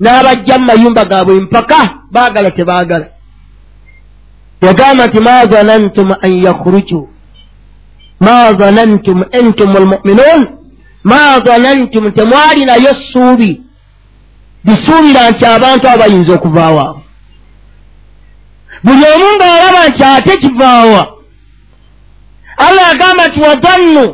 [0.00, 1.78] n'abajja mu mayumba gaabwe mpaka
[2.12, 3.06] baagala tebaagala
[4.62, 7.08] yagamba nti ma zanantum an yakhruju
[8.20, 10.42] ma zanantum entum almuminuun
[11.04, 13.62] ma zanantum temwalinayo ssuubi
[14.64, 17.02] bisuubira nti abantu abo bayinza okuvaawo abo
[18.84, 21.02] buli omu ng'alaba nti ate kivaawa
[22.56, 24.04] allah agamba nti wadannu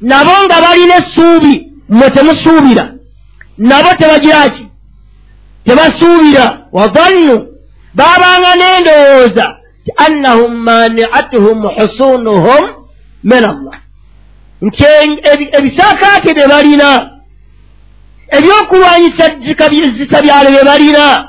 [0.00, 2.92] nabo nga balina essuubi mmwe temusuubira.
[3.58, 4.66] Nabo tebagiraki
[5.64, 6.66] tebasuubira.
[6.72, 7.46] Wadannu
[7.94, 12.62] baabanga n'endowooza ti annahum maniatuhum husunuhum
[13.24, 13.76] min allah.
[14.62, 14.84] Nti
[15.58, 17.10] ebisaakaate bye balina
[18.28, 19.24] ebyokulwanyisa
[19.98, 21.28] zika byalo bye balina.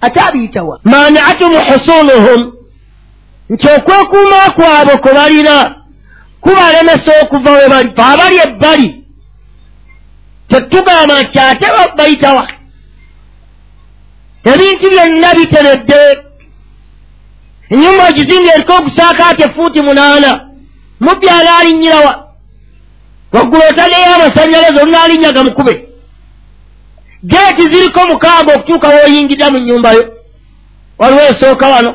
[0.00, 2.52] Ate abiyitawa maniatuhum husunuhum.
[3.50, 5.74] Nti okwekuuma kwabwe kwe balina
[6.40, 7.92] kubalemesa okuva we bali.
[7.96, 9.04] Abali ebbali.
[10.48, 11.66] Tetugamba nti ate
[11.96, 12.48] bayitawa
[14.44, 16.00] ebintu byonna biteredde
[17.70, 20.46] enyumba ekizimbye eriko ogusaakaate fuuti munaana.
[21.00, 22.28] Mubyala alinnyirawa
[23.32, 25.89] waggulu otaneyo amasanyalaze olunaalinyaga mukube
[27.24, 30.02] geeti ziriko mukaaga okutuuka wooyingirira mu nnyumbayo
[30.98, 31.94] waliwo esooka wano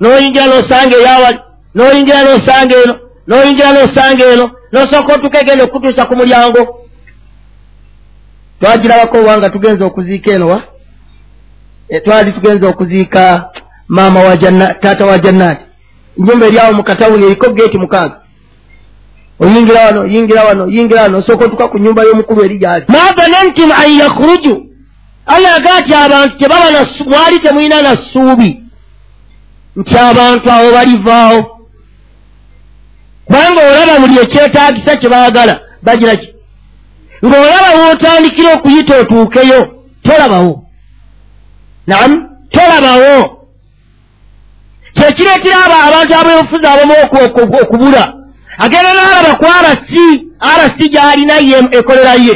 [0.00, 1.38] n'oyingira n'osanga eyawali
[1.74, 2.94] n'oyingira n'osanga eno
[3.28, 6.62] n'oyingira n'osanga eno n'osooka otuuka egenda okutuusa ku mulyango.
[8.60, 10.62] Twagirabako obwanga tugenza okuziika eno wa?
[11.88, 13.50] E, twali tugenza okuziika
[13.88, 14.36] maama wa
[14.80, 15.64] taata wa jannaati.
[16.18, 18.21] Enyumba eryawo mu katawuni eriko geeti mukaaga
[19.42, 21.18] oyingira wano oyingira wano oyingira wano.
[21.18, 22.84] Osooka otuuka ku nyumba y'omukulu eri gyali.
[22.88, 24.66] Mabanantum an yakhruju.
[25.26, 28.60] Allah yagaa ti abantu tebaba mwali temulina na ssuubi.
[29.76, 31.58] Nti abantu abo balivaawo.
[33.24, 36.28] Kubanga olaba buli ekyetaagisa kye baagala bagira ki?
[37.24, 39.60] Ng'olaba wootandikira okuyita otuukeyo
[40.02, 40.64] tolabawo.
[41.86, 43.38] Namu tolabawo.
[44.94, 46.94] Kyekireetera abo abantu abeofuzi abamu
[47.62, 48.21] okubula
[48.58, 50.04] agenda n'alaba ku arasi
[50.40, 51.58] arasi gy'alina ye.
[51.78, 52.34] Ekoleraye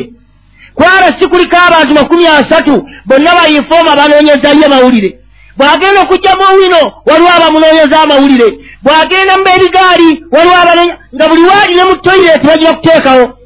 [0.74, 5.18] ku arasi kuliko abantu makumi asatu bonna bayinfooma banoonyezayo amawulire.
[5.57, 8.48] Bw'agenda okugjamu wino waliwo abamunoonyeza amawulire.
[8.85, 13.38] Bw'agenda mu ebigaali waliwo abanoonya nga buli waali ne mu toyireti bagira kuteekawo.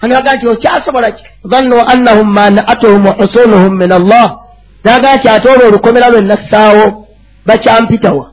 [0.00, 1.24] Anaga nti okyasobola ki?
[1.44, 4.38] Dhannu annahum mana'atuhum husunuhum min allah.
[4.84, 7.06] Naga nti ate olwo olukomera lwe nassaawo
[7.46, 8.30] bakyampitawa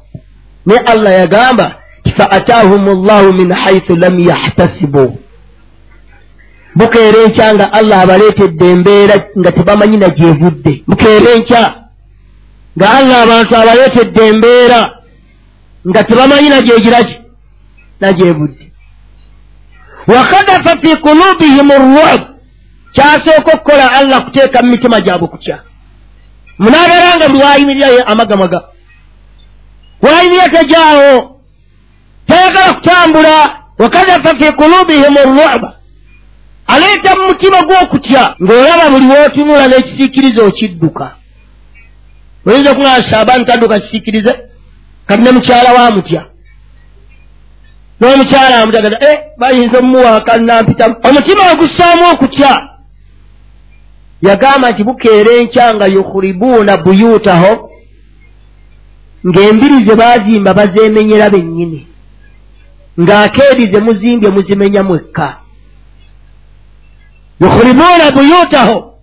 [0.65, 1.75] ne allah yagamba
[2.17, 5.19] fa ataahum llahu min haithu lam yahtasibu
[6.75, 11.63] bukeera enkya nga allah abaleetedde embeera nga tebamanyi nagyevudde bukeera enkya
[12.77, 14.79] nga allah abantu abaleetedde embeera
[15.89, 17.15] nga tebamanyi nagyegiraki
[18.01, 18.65] nagyevudde
[20.07, 22.21] wakadafa fi kulubihim rwab
[22.93, 25.57] kyasooka okukola allah kuteeka mu mitima gyabwe kutya
[26.59, 28.59] munaabeera nga buli wayimirirayo amagamaga
[30.01, 31.36] wayimirira tejaawo
[32.27, 33.35] tayagala kutambula
[33.77, 35.73] wakadafa fi kulubihim rwaba
[36.67, 41.05] aleeta mu mutima gw'okutya ng'olaba buli wootunula n'ekisiikirize okidduka
[42.47, 44.33] oyinza okuŋaa saabaani tadduka kisiikirize
[45.07, 46.25] kati ne mukyala wa mutya.
[47.99, 52.69] N'omukyala amutagaza e bayinza omumuwaaka nampitamu omutima ogussaamu okutya
[54.21, 57.51] yagamba nti bukeera enkya nga yukhuribuuna buyuutaho
[59.27, 61.87] ng'embiri ze baazimba bazeemenyera bennyini
[63.01, 65.37] ng'akeedi ze muzimbye muzimenya mwekka.
[67.41, 68.93] Yukhribuuna buyutaho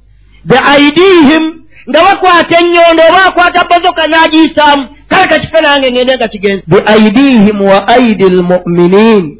[0.44, 1.44] beaidihim
[1.88, 7.88] nga bakwata ennyondo oba akwata bozoka n'agiyisaamu kale kakife nange ngende nga kigenza beaidihim wa
[7.88, 9.38] aidi lmuminin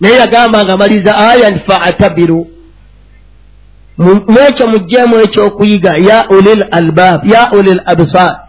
[0.00, 2.50] naye yagamba nga maliza aya faatabiru
[4.28, 8.40] mwekyo mugjeemu ekyokuyiga ya uli l albab ya uli l absar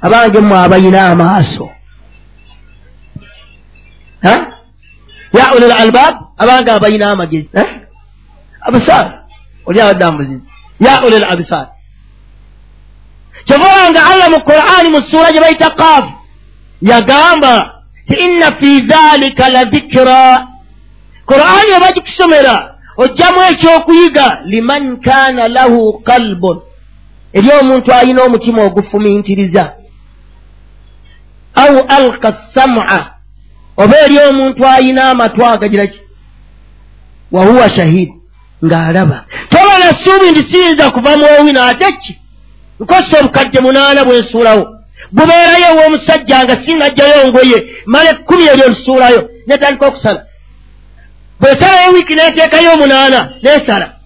[0.00, 1.70] abange mwe abayina amaaso
[5.32, 7.48] ya uli l albab abange abayina amagezi
[8.66, 9.22] abisar
[9.66, 10.42] oli abadde amuzizi
[10.80, 11.66] ya uli l abisar
[13.46, 16.12] kyovaolanga allah mu qur'ani mu ssuura gye bayita kaafu
[16.82, 17.54] yagamba
[18.08, 20.46] ti inna fi dhalika la dhikira
[21.26, 22.56] qur'ani oba gikusomera
[22.96, 26.60] ojjamu ekyokuyiga liman kaana lahu kalbun
[27.32, 29.72] eri omuntu alina omutima ogufumintiriza
[31.54, 33.19] au alka sam'a
[33.76, 36.00] oba eri omuntu alina amatu agagiraki
[37.32, 38.14] wahuwa shahidi
[38.64, 39.24] ng'alaba.
[39.50, 42.18] Toba nassuubi ndi siyinza kuva muowina ate ki?
[42.80, 44.64] Nkosa obukadde munaana bwensuulawo
[45.12, 50.26] gubeerayo ew'omusajja nga singajjayo ngoye mala ekkumi eryo nsuulayo netandika okusala.
[51.40, 53.96] Bwesalayo wiiki neteekayo omunaana nesala.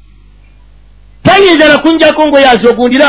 [1.22, 3.08] Tayinza nakunjako ngoye azogundira?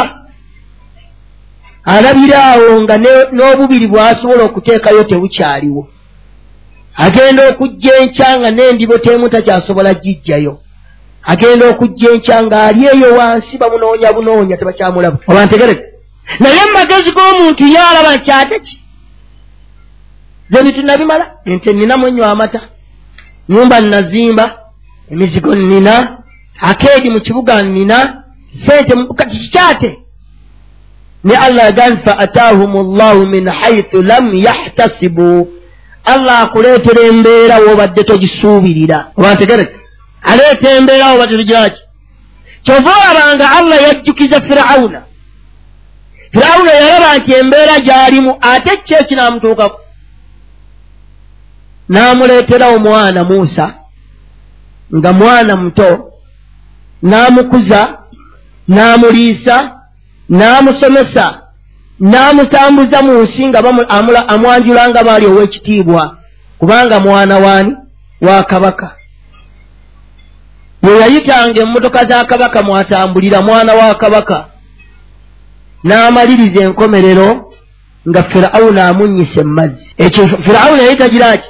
[1.85, 2.97] Alabiraawo nga
[3.31, 5.87] n'obubiri bw'asobola okuteekayo tebukyaliwo
[6.95, 10.59] agenda okujja enkya nga n'endibo teemu takyasobola gijjayo
[11.23, 15.85] agenda okujja enkya ng'ali eyo wansi bamunoonya bunoonya tebakyamulaba oba ntegereke
[16.39, 18.79] naye mumagezi g'omuntu ye alaba nti ate ki?
[20.49, 22.61] Ze bitunabimala nti nninamu ennywa amata
[23.49, 24.45] nyumba nnazimba
[25.11, 26.17] emizigo nnina
[26.61, 28.23] akeedi mu kibuga nnina
[28.65, 29.99] sente kati kikyate
[31.23, 35.47] ne allah agambi fa ataahum llahu min haithu lam yahtasibu
[36.05, 39.11] allah akuleetera embeera woobadde togisuubirira.
[39.17, 39.75] Oba ntegereke?
[40.23, 41.81] Aleeta embeerawo batulugiraki
[42.63, 45.01] kyova olabanga allah yajjukiza firawuna.
[46.31, 49.79] Firawuna yalaba nti embeera gy'alimu ate ki ekinaamutuukako
[51.89, 53.73] n'amuleetera omwana muusa
[54.95, 56.11] nga mwana muto
[57.03, 57.97] n'amukuza
[58.67, 59.55] n'amuliisa
[60.29, 61.41] n'amusomesa
[61.99, 63.59] n'amutambuza mu nsi nga
[64.27, 66.17] amwanjulanga baali ow'ekitiibwa.
[66.59, 67.75] Kubanga mwana waani?
[68.21, 68.95] Wa kabaka.
[70.81, 74.45] Bwe yayitanga emmotoka za kabaka mwatambulira mwana wa kabaka.
[75.83, 77.51] N'amaliriza enkomerero
[78.09, 81.49] nga firawuna amunnyisa emmazzi ekyo firawuna yali tagira ki?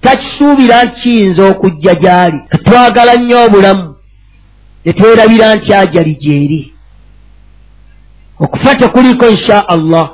[0.00, 2.38] Takisuubira nti kiyinza okujja gy'ali.
[2.48, 3.94] Katwagala nnyo obulamu.
[4.84, 6.74] Ne twerabira nti ajali gyeri
[8.40, 10.10] okufa tekuliko insha allah.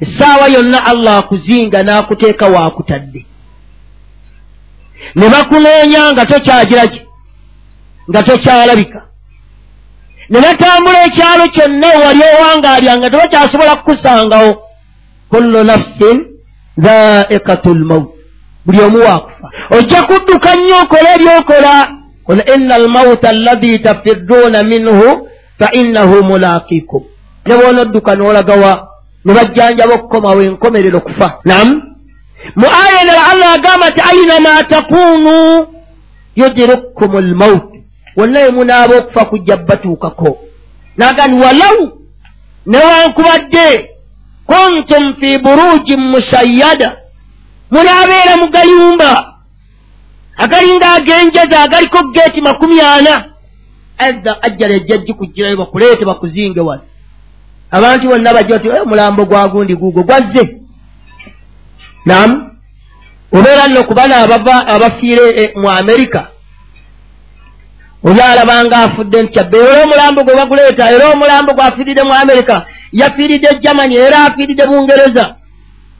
[0.00, 3.26] Essaawa yonna allah akuzinga n'akuteeka waakutadde
[5.14, 7.00] ne bakunoonya nga tokyagira ki?
[8.10, 9.00] Nga tokyalabika.
[10.30, 14.52] Ne batambula ekyalo kyonna wali owangaalyanga tebakyasobola kukusangawo.
[15.30, 16.26] Kullu nafsin
[16.78, 18.08] dhaikatu lmaut
[18.66, 19.50] buli omu waakufa.
[19.70, 21.88] Ojja kudduka nnyo okola ebyokola
[22.24, 25.28] qul ina almauta allazi tafirruuna minhu
[25.58, 27.02] fa innahu mulaakikum
[27.46, 28.88] ne boonodduka n'olagawa
[29.24, 31.68] ne bajjanjaba okukomawo enkomerero kufa nam
[32.56, 35.34] mu aya endala allah agamba nti ainama takunu
[36.36, 37.68] yudrikkum lmaut
[38.16, 40.38] wonna we munaaba okufa kujja batuukako
[40.96, 41.84] nagani walawu
[42.66, 43.94] newankubadde
[44.46, 46.96] kuntum fi burujin musayyada.
[47.70, 49.34] Munaabeera mu gayumba
[50.36, 53.34] agalinga agenjeza agaliko geeti makumi ana.
[53.98, 56.82] Aza ajjala ejja gikugirayo bakuleete bakuzinge wano
[57.76, 60.44] abantu bonna bajja ti omulambo eh, gwa gundi guugwo gwazze.
[62.06, 62.50] Nam na,
[63.38, 66.28] obeera nno kubana abava abafiire eh, mu amerika
[68.04, 73.96] oli alabanga afudde ntyabbe era omulambo gwe baguleeta era omulambo gwafiiridde mu amerika yafiiridde germany
[73.96, 75.24] era afiiridde bungereza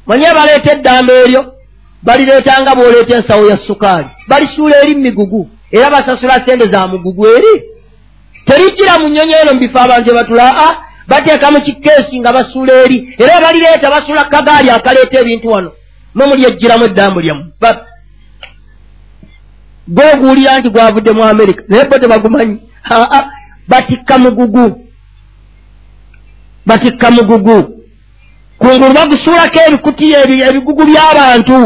[0.06, 1.54] manye baleeta eddamba eryo
[2.02, 4.08] balireetanga bw'oleeta ensawo ya sukaali.
[4.28, 7.54] Balisuula eri migugu era basasula sente za mugugu eri.
[8.46, 10.46] Terijjira mu nnyonyi eno mu bifo abantu gye batula.
[10.66, 10.68] A
[11.08, 13.16] bateeka mu kikeesi nga basuula eri.
[13.18, 15.72] Era balireeta basuula kagaali akaleeta ebintu wano.
[16.14, 17.52] Mumuli ejjiramu eddambu lyamu.
[19.88, 22.58] Gwoguwulira nti gwavudde mu amerika naye bo tebagumanyi.
[22.90, 23.22] Aa
[23.68, 24.88] batikka mugugu.
[26.66, 27.84] Batikka mugugu.
[28.58, 31.58] Kungulu bagusuulako ebikutiya ebigugu by'abantu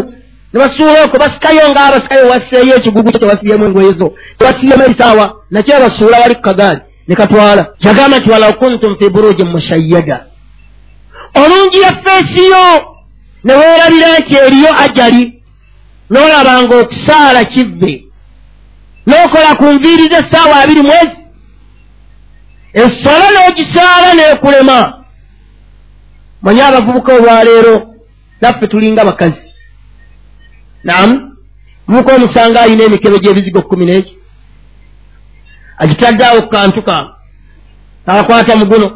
[0.53, 4.15] ne basuula okwo basikayo ngaabasikayo wasseeyo ekigugu kyo tebasibyemu engoye zo.
[4.39, 5.35] Tebasibyemu ebisaawa.
[5.51, 10.27] Nakyo basuula wali ku kagaali ne katwala yagamba nti walaw kuntum fi buruji mushayyada.
[11.35, 12.65] Olungi yafeesiyo
[13.45, 15.43] ne weerabira nti eriyo ajali.
[16.11, 18.05] N'olabanga okusaala kivve.
[19.07, 21.19] N'okola ku nviiri z'essaawa abiri mwezi
[22.73, 24.79] essola n'ogisaala n'ekulema.
[26.43, 27.95] Manye abavubuka olwaleero
[28.41, 29.45] naffe tulinga bakazi.
[30.85, 31.37] Naamu
[31.89, 34.19] muka omusanga alina emikebe gy'ebizigo kkumi n'eki
[35.79, 37.11] agitadde awo kukantu kange
[38.07, 38.89] n'akwata mu guno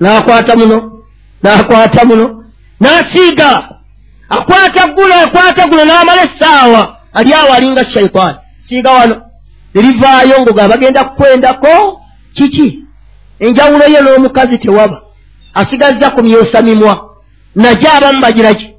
[0.00, 0.76] n'akwata muno
[1.42, 2.26] n'akwata muno
[2.80, 3.50] n'asiiga.
[4.28, 8.38] Akwata guno akwata guno n'amala essaawa ali awo alinga shaitaani
[8.68, 9.22] siiga wano
[9.74, 12.00] nerivaayo ngo ga bagenda kukwendako
[12.34, 12.78] kiki?
[13.40, 15.02] Enjawulo ye n'omukazi tewaba.
[15.54, 17.10] Asigazza kumyosa mimwa
[17.54, 18.74] naje abamu bagiraki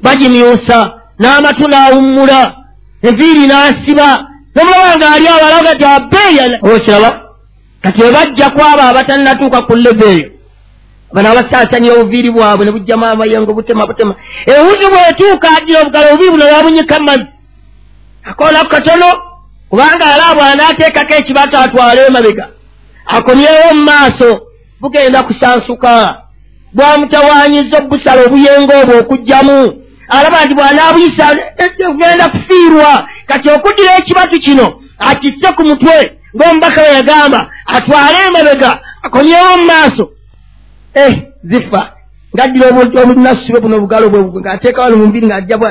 [0.00, 2.56] bagimyosa n'amatu n'awummula
[3.02, 7.10] enviiri n'asiba nomulabanga ali abalaga ti abeeya okiraba
[7.82, 10.30] kati webajja kwabo abatannatuuka ku leve eyo.
[11.12, 14.14] Bano abasaasanya obuviiri bwabwe ne bujjamu amayengo butema butema
[14.46, 17.26] ewuzi bwetuuka agira obugala obuviiri buno babunyika mazzi
[18.24, 19.08] akoonaku katono
[19.70, 22.48] kubanga ala bw'anaateekako ekibata atwale emabega.
[23.06, 24.40] Akomyewo mu maaso
[24.80, 26.20] bugenda kusansuka.
[26.72, 29.58] Bwamutawaanyiza obusala obuyenga obwo okugjamu.
[30.08, 31.26] Alaba nti bw'anaabuyisa
[31.98, 34.66] genda kufiirwa kati okuddira ekibatu kino
[34.98, 35.96] akisse ku mutwe
[36.36, 40.10] ng'omubaka we yagamba atwale emabega akomyewo mu maaso.
[40.94, 41.04] E
[41.44, 41.92] zifa.
[42.34, 42.66] Ng'addira
[43.02, 45.70] obunasibe buno obugalo bwe ng'ateeka wano mu mbiri ng'ajja bwa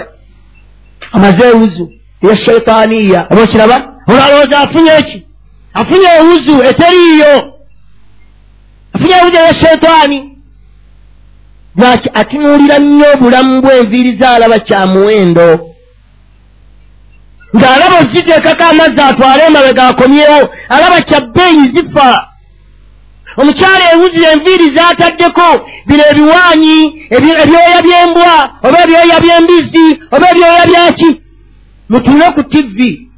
[1.11, 1.85] amaze ewuzu.
[2.23, 3.77] Eya shaitaaniya oba okiraba
[4.07, 5.27] olwalowooza afunye eki
[5.73, 7.33] afunye ewuzu eteriiyo
[8.93, 10.37] afunye ewuzu eya shaitaani
[11.75, 15.72] lwaki atunuulira nnyo obulamu bw'enviiri zaalaba kya muwendo
[17.55, 20.39] ng'alaba oziteekako amazzi atwale emabega akomyewo
[20.69, 22.27] alaba kya bbeeyi zifa
[23.37, 25.47] omukyala ewuzi enviiri zaataddeko
[25.87, 26.77] bino ebiwaanyi
[27.15, 28.35] ebyoya by'embwa
[28.65, 31.09] oba ebyoya by'embizi oba ebyoya byaki
[31.89, 33.13] mutuule ku tivi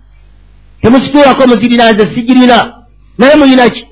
[0.81, 2.73] temusituulako muzirina nze sigirina.
[3.17, 3.87] Naye muyina ki?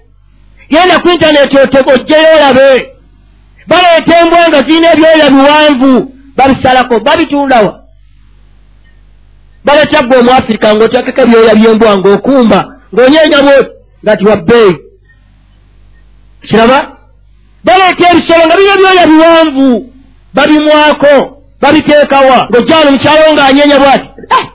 [0.70, 1.58] Genda ku intaneti
[1.94, 2.88] ojjeyo olabe.
[3.68, 7.83] Baleeta embwa nga zirina ebyoya biwanvu babisalako babitundawa
[9.66, 12.60] baleeta gwe omu afirika ng'oteekeko ebyoya by'embwa ng'okumba
[12.94, 13.72] ng'onyeenya bwoti
[14.04, 14.76] nga ti wabbeeyi
[16.48, 16.80] kiraba?
[17.64, 19.68] Baleeta ebisolo nga birina ebyoya biwanvu
[20.36, 21.14] babimwako
[21.62, 24.46] babiteekawa ng'ojjaano mukyalo ng'anyeenya bwati ah!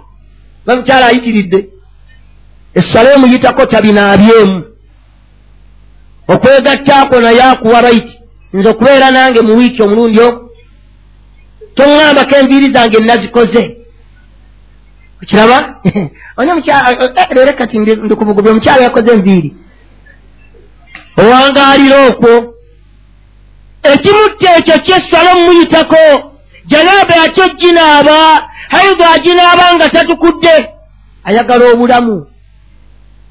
[0.66, 1.68] bamukyala ayitiridde.
[2.74, 4.64] Essala emuyitako tabinaabyemu
[6.28, 8.18] okwegattaako naye akuwa baiti
[8.52, 10.50] nze okubeera nange mu wiiki omulundi ogo
[11.76, 13.77] toŋŋambako enviiri zange nazikoze
[15.22, 15.80] okiraba
[17.34, 19.56] leero kati ndi kubugubi omukyala yakoze enviiri
[21.16, 22.54] owangaalira okwo
[23.82, 26.32] ekimutta ekyo kyessala omumuyitako
[26.66, 30.68] janaaba yakyo ginaaba haidha aginaaba nga tatukudde.
[31.24, 32.26] Ayagala obulamu.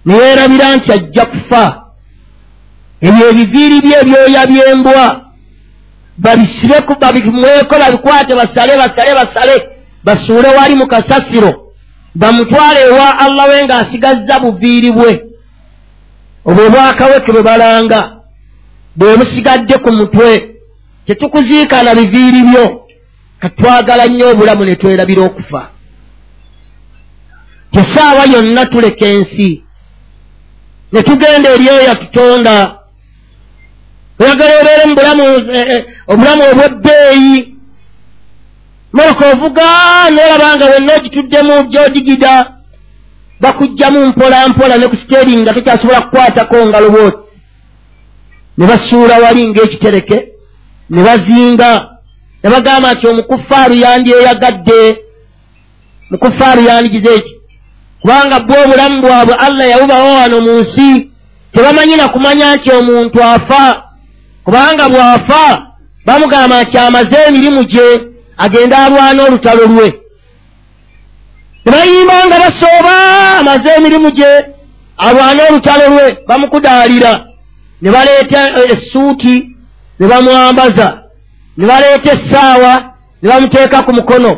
[0.05, 1.83] Neyeerabira nti ajja kufa.
[3.01, 5.21] Ebyo ebiviiri bye ebyoya by'embwa
[6.17, 9.69] babisibeku babimweko babikwate basale basale basale.
[10.03, 11.66] Basuule wali mu kasasiro
[12.19, 15.11] bamutwale ewa allah we ng'asigazza buviiri bwe.
[16.45, 18.01] Obwo bwakaweke bwe balanga
[18.95, 20.55] bwe busigadde ku mutwe
[21.05, 22.65] tetukuziikana biviiri byo
[23.39, 25.69] katwagala nnyo obulamu ne twerabira okufa.
[27.71, 29.63] Tesaawa yonna tuleka ensi
[30.91, 32.77] ne tugenda eri eyo yatutonda.
[34.19, 37.56] Oyagala obeere mu bulamu eh, eh, obulamu obwebbeeyi
[38.93, 39.63] moka ovuga
[40.09, 42.51] noolabanga wenna ogituddemu gyodigida
[43.39, 47.17] bakugjamu mpola mpola ne ku siteering nga tekyasobola kukwatako ngalo bwoti
[48.57, 50.17] ne basuula wali ng'ekitereke
[50.89, 51.89] ne bazinga.
[52.43, 54.97] Ne bagamba nti omukufaaru yandyeyagadde
[56.09, 57.33] mukufaaru yandigize eki
[58.01, 61.11] kubanga bwe obulamu bwabwe allah yabubawo wano mu nsi
[61.51, 63.83] tebamanyina kumanya nti omuntu afa.
[64.43, 65.67] Kubanga bw'afa
[66.05, 67.87] bamugamba nti amaze emirimu gye
[68.37, 69.93] agende alwana olutalo lwe.
[71.63, 72.93] Tebayimba nga basooba
[73.39, 74.45] amaze emirimu gye
[74.97, 77.25] alwane olutalo lwe bamukudaalira.
[77.81, 78.39] Ne baleeta
[78.73, 79.35] essuuti
[79.99, 81.03] ne bamwambaza.
[81.57, 84.31] Ne baleeta essaawa ne bamuteeka ku mukono.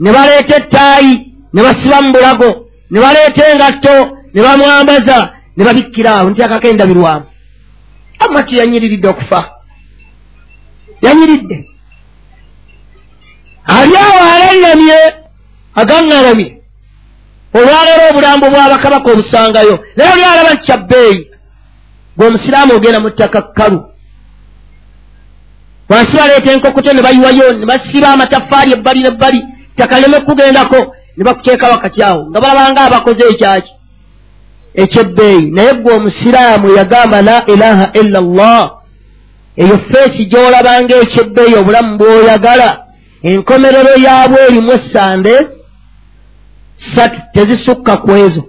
[0.00, 1.14] Ne baleeta ettaayi
[1.52, 2.50] ne basiba mu bulago.
[2.90, 6.30] Ne baleeta engatto ne bamwambaza ne babikkira awo.
[6.30, 7.26] Nti akako endabirwamu
[8.18, 9.50] amati yanyiriridde okufa.
[11.02, 11.73] Yanyiridde
[13.66, 14.98] ali awo alengamye
[15.74, 16.48] agaŋŋalamye
[17.54, 21.30] olwaleero obulambo bwabakabaka obusangayo naye oli alaba nkyabbeeyi
[22.16, 23.80] gweomusiraamu ogenda mu ttaka kkalu.
[25.88, 29.40] Wansi baleeta enkokoto ne bayiwayo ne basiba amatafaali ebbali nebbali
[29.74, 33.72] ttaka leme kugendako ne bakuteeka wakati awo nga balabanga abakoze ekyaki.
[34.74, 38.70] Ekyebbeeyi naye gwe omusiraamu yagamba la ilaha illa llah
[39.56, 42.83] eyo feesi gy'olabanga ekyebbeeyi obulamu bw'oyagala
[43.30, 45.34] enkomerero yaabwe erimu essande
[46.94, 48.42] satu tezisukka ku ezo.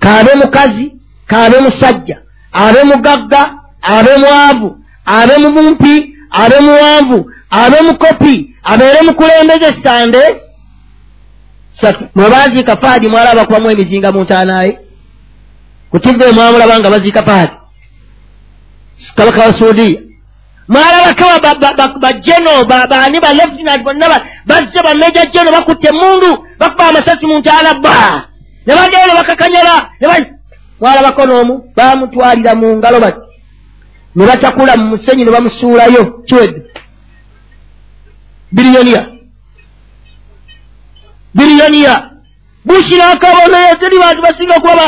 [0.00, 0.92] Kaabe mukazi
[1.26, 2.16] kaabe musajja
[2.52, 3.42] abe mugagga
[3.82, 4.68] abe mwavu
[5.04, 5.94] abe mumumpi
[6.30, 7.18] abe muwanvu
[7.50, 10.22] abe mukopi abeere mukulembeza essande
[11.80, 12.04] satu.
[12.14, 14.78] Mwebaziika faadi mwalaba kubamu emizinga mu ntaanaye
[15.90, 17.52] kutive mwamulaba nga baziika faadi
[19.16, 20.00] kabaka wa suudiya
[20.70, 24.06] mwalabako bajeno bani baleftinant bonna
[24.46, 28.28] bazze bameja jeno bakutte emundu bakuba amasasi mu ntaala ba
[28.66, 29.90] ne badeeno bakakanyala
[30.80, 33.20] mwalabako n'omu bamutwalira mu ngalo bati
[34.16, 36.60] ne batakula mu musenyi ne bamusuulayo kiwedde
[38.52, 39.06] biriyoniya
[41.34, 42.10] biriyoniya
[42.64, 44.86] bushirakabonayo teri bantu basinga okuba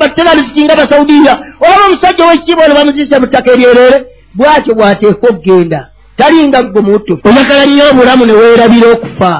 [0.00, 5.80] bateralisiti nga basaudiya oba omusajja owekitiibwa ne bamuziisa mu ttaka eryerere bwatyo bwateeka okgenda
[6.16, 9.32] talinga gwe mutu oyagala nnyo obulamu ne weerabira okufa.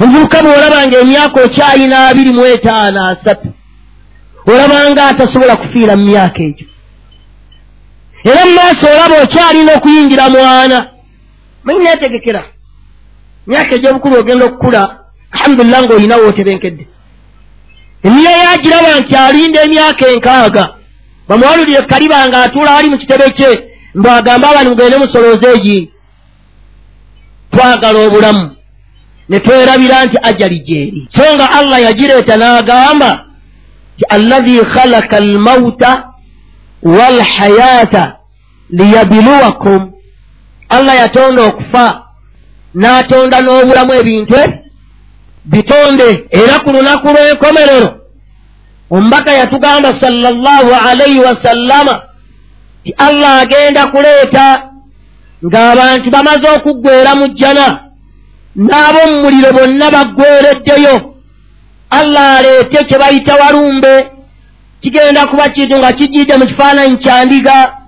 [0.00, 3.48] Omuvubuka bw'olabanga emyaka okyayina abiri mu etaano asatu
[4.50, 6.66] olabanga atasobola kufiira mu myaka egyo.
[8.28, 10.78] Era mu maaso olaba okyalina okuyingira mwana.
[11.64, 12.42] Manyi neetegekera
[13.46, 14.82] emyaka egy'obukulu ogenda okukula
[15.34, 16.84] alhamdulillah ng'olina wootebenkedde
[18.06, 20.64] emiya yagiraba nti alinda emyaka enkaaga
[21.30, 23.50] bamuwalulire kaliba nga atuula wali mu kitebe kye
[23.94, 25.90] mbwagamba abantu mugende musolooza egindi
[27.50, 28.56] twagala obulamu.
[29.28, 33.24] Ne twerabira nti ajali gyeri so nga allah yagireeta n'agamba
[33.98, 36.04] ti allahi khalaka almauta
[36.82, 38.16] walhayaata
[38.70, 39.92] liyabiluwakum
[40.68, 42.02] allah yatonda okufa
[42.74, 44.36] n'atonda n'obulamu ebintu
[45.44, 47.99] bitonde era ku lunaku lw'enkomerero
[48.90, 52.02] omubaka yatugamba sallallahu alaihi wasallama
[52.84, 54.46] ti allah agenda kuleeta
[55.46, 57.66] ng'abantu bamaze okuggwera mu jjana
[58.56, 60.94] n'ab'omu muliro bonna baggwereddeyo
[61.90, 63.94] allah aleete kye bayita walumbe
[64.82, 67.80] kigenda kuba kintu nga kijjidde mu kifaananyi kya ndiga.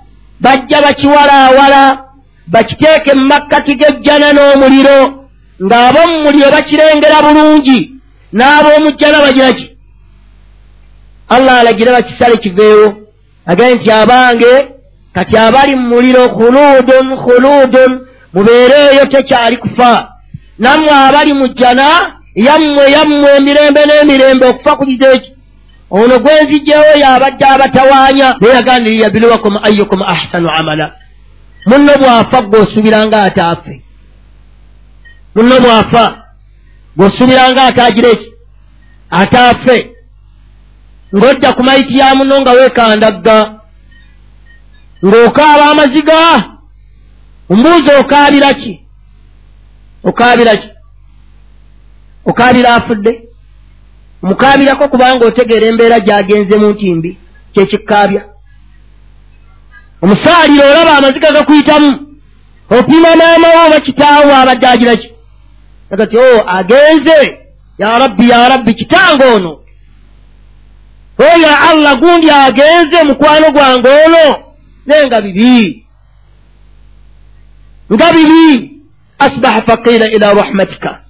[0.43, 2.05] Bajja bakiwalaawala
[2.47, 4.99] bakiteeke mu makkati g'ejjana n'omuliro
[5.65, 7.79] ng'ab'omu muliro bakirengera bulungi
[8.33, 9.67] n'ab'omu jjana bagiraki
[11.35, 12.89] allah alagira bakisale kiveewo.
[13.47, 14.69] Agaye nti abange
[15.15, 20.09] kati abali mu muliro khuludun khuludun mubeereeyo tekyali kufa.
[20.59, 21.87] Nammwe abali mu jjana
[22.35, 25.33] yammwe yammwe emirembe n'emirembe okufa kuliza eki
[25.91, 30.87] ono gwenzijjewo yabadde abatawaanya naye yagandiri yabiluwakum ayukum ahsanu amala.
[31.67, 33.83] Munno bw'afa gweosubiranga ate afe.
[35.35, 36.05] Munno bw'afa
[36.97, 38.29] gweosubiranga ate agira eki
[39.11, 39.92] ate
[41.15, 43.39] ng'odda ku mayiti ya muno nga weekandagga.
[45.05, 46.19] Ng'okaaba amaziga
[47.51, 48.81] ombuuza okaabira ki?
[50.05, 50.69] Okaabira ki?
[52.25, 53.13] Okaabira afudde?
[54.23, 57.11] Omukaabirako kubanga otegeera embeera gy'agenze mu ntimbi
[57.53, 58.23] kyekikkaabya
[60.03, 61.91] omusaaliro olaba amaziga gakuyitamu
[62.77, 65.09] opima maama wo oba kitaawo abadde agira ki?
[65.93, 67.19] Agati o oh, agenze?
[67.79, 69.62] Ya rabbi ya rabbi kitange ono
[71.19, 74.45] oyo allah gundi agenze mukwano gwange ono.
[74.87, 75.87] Naye nga bibi.
[77.93, 78.71] Nga bibi.
[79.19, 81.01] Asbaha fakiira ila rahmatika.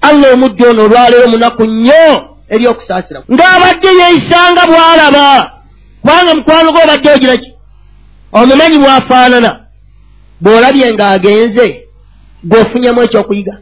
[0.00, 3.22] Allah omuddi ono olwaleero munaku nnyo eri okusaasira.
[3.30, 5.52] Ng'abadde yeeyisanga bw'alaba.
[6.00, 7.50] Kubanga mukwano gwe obadde ogira ki?
[8.32, 9.50] Omumanyi bw'afaanana.
[10.40, 11.66] Bw'olabye ng'agenze
[12.44, 13.54] gw'ofunyemu ekyokuyiga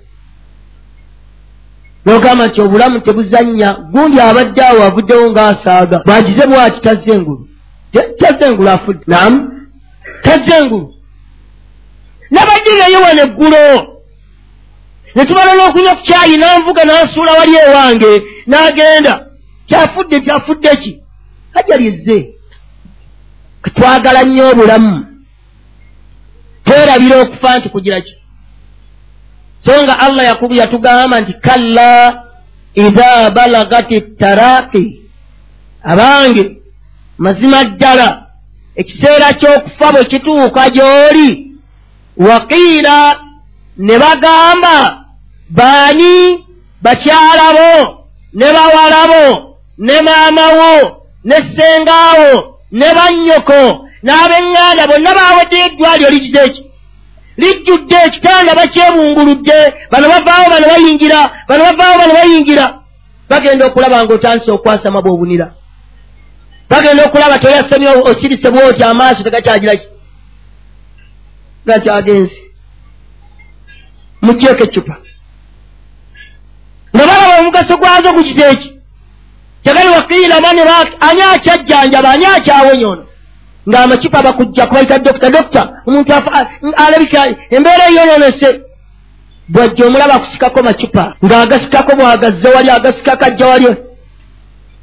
[2.07, 5.99] nogamba nti obulamu tebuzannya gundi abadde awo avuddewo ng'asaaga.
[6.07, 7.49] Bwagize bwati tazze engulu.
[8.21, 9.05] Tazze engulu afudde.
[9.07, 9.39] Namu
[10.23, 10.95] tazze engulu.
[12.31, 13.63] Nabaddireyo wano eggulo.
[15.15, 18.13] Ne tumala n'okunywa ku kyayi n'anvuga n'ansuula wali ewange
[18.47, 19.15] n'agenda.
[19.69, 20.93] Kyafudde kyafudde ki?
[21.55, 22.19] Hajja lyezze
[23.75, 25.07] twagala nnyo obulamu.
[26.65, 28.13] Twerabira okufa nti kugira ki
[29.67, 32.23] so nga allah yatugamba nti kalla
[32.75, 35.01] idha balagati taraaki
[35.83, 36.45] abange
[37.19, 38.27] mazima ddala
[38.81, 41.29] ekiseera ky'okufa bwe kituuka gy'oli
[42.17, 42.99] waqiira
[43.79, 44.77] ne bagamba
[45.51, 46.15] baani
[46.85, 47.71] bakyalabo
[48.39, 49.25] ne bawalabo
[49.79, 52.33] ne maamawo ne ssengaawo
[52.73, 53.61] ne bannyoko
[54.05, 56.63] n'ab'eŋŋanda bonna baaweddeyo eddwaliro ligize eki
[57.37, 59.59] lijjudde ekitanda bakyebunguludde
[59.91, 62.67] bano bavaawo bano bayingira bano bavaawo bano bayingira.
[63.29, 65.47] Bagenda okulaba ngaotandise okwasama bwobunira.
[66.71, 69.87] Bagenda okulaba toyasamye osirise bwoti amaaso tegakyagiraki
[71.67, 72.39] gakyagenzi
[74.23, 74.97] mugyeko ecupa
[76.95, 78.71] nga balaba omugaso gwazo gugize eki
[79.63, 80.61] kyagali wakiira mani
[81.07, 83.05] ani akyajjanjaba ani akyawonyono
[83.69, 86.13] ng'amakipa bakujja kubayita dokita dokita omuntu
[86.77, 88.61] alabika embeera eyononese
[89.49, 93.67] bwajja omulaba akusikako makipa ng'agasikako bwagazze wali agasikako ajja wali.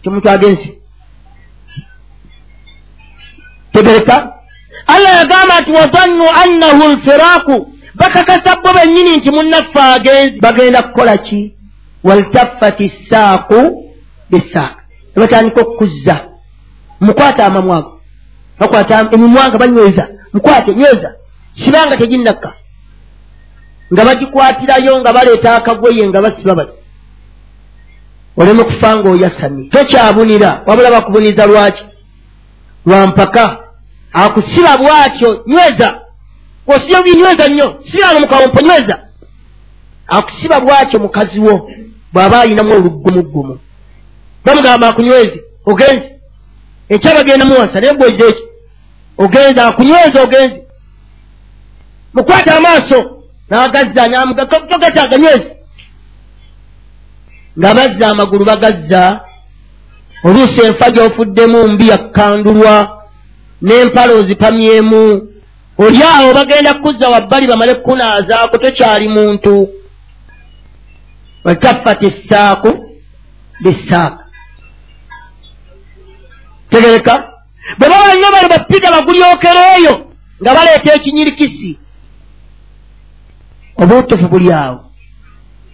[0.01, 0.69] Kyomuntu agenzi
[3.73, 4.34] tegereka.
[4.88, 11.55] Allah yagamba nti wazannu annahu lfiraaku bakakasa bo bennyini nti munnaffe agenzi bagenda kukola ki?
[12.03, 13.84] Waltaffati ssaaku
[14.29, 14.81] bisaaka
[15.15, 16.15] ne batandika okukuzza.
[16.99, 17.93] Mukwata amamwago
[18.64, 21.09] bakwata emimwa nga banyweza mukwate nyweza
[21.66, 22.53] sibanga teginnakka.
[23.93, 26.78] Nga bagikwatirayo nga baleeta akagweye nga basiba bati
[28.38, 29.70] oleme kufa nga oyasami.
[29.70, 31.84] Tokyabunira wabula bakubuniza lwaki?
[32.86, 33.57] Lwampaka
[34.14, 35.99] akusiba bwatyo nyweza.
[36.68, 38.99] Osibye binyweza nnyo sibano mukawompo nyweza.
[40.07, 41.70] Akusiba bwatyo mukazi wo
[42.14, 43.59] bw'aba ayinamu olugumugumu
[44.45, 46.09] bamugamba akunyweze ogenze.
[46.89, 48.34] Ekyabagenda muwasa naye gweza
[49.24, 50.63] ogenze akunyweza ogenze
[52.13, 52.99] mukwata amaaso
[53.49, 54.03] n'agazza
[54.69, 55.51] togata aganyweze.
[57.57, 59.21] Nga bazza amagulu bagazza
[60.24, 62.76] oluusi enfa gy'ofuddemu mbi yakkandulwa
[63.61, 65.03] n'empala ozipamyemu
[65.78, 69.69] oli awo bagenda kukuzza wabbali bamale kukunaazaako tokyali muntu.
[71.43, 72.71] Wataffati essaaku
[73.63, 74.24] bisaaka
[76.69, 77.32] tegereka
[77.78, 79.93] bwe baba nnyo bali bapiga bagulyokereeyo
[80.41, 81.80] nga baleeta ekinyirikisi
[83.82, 84.80] obutufu buli awo.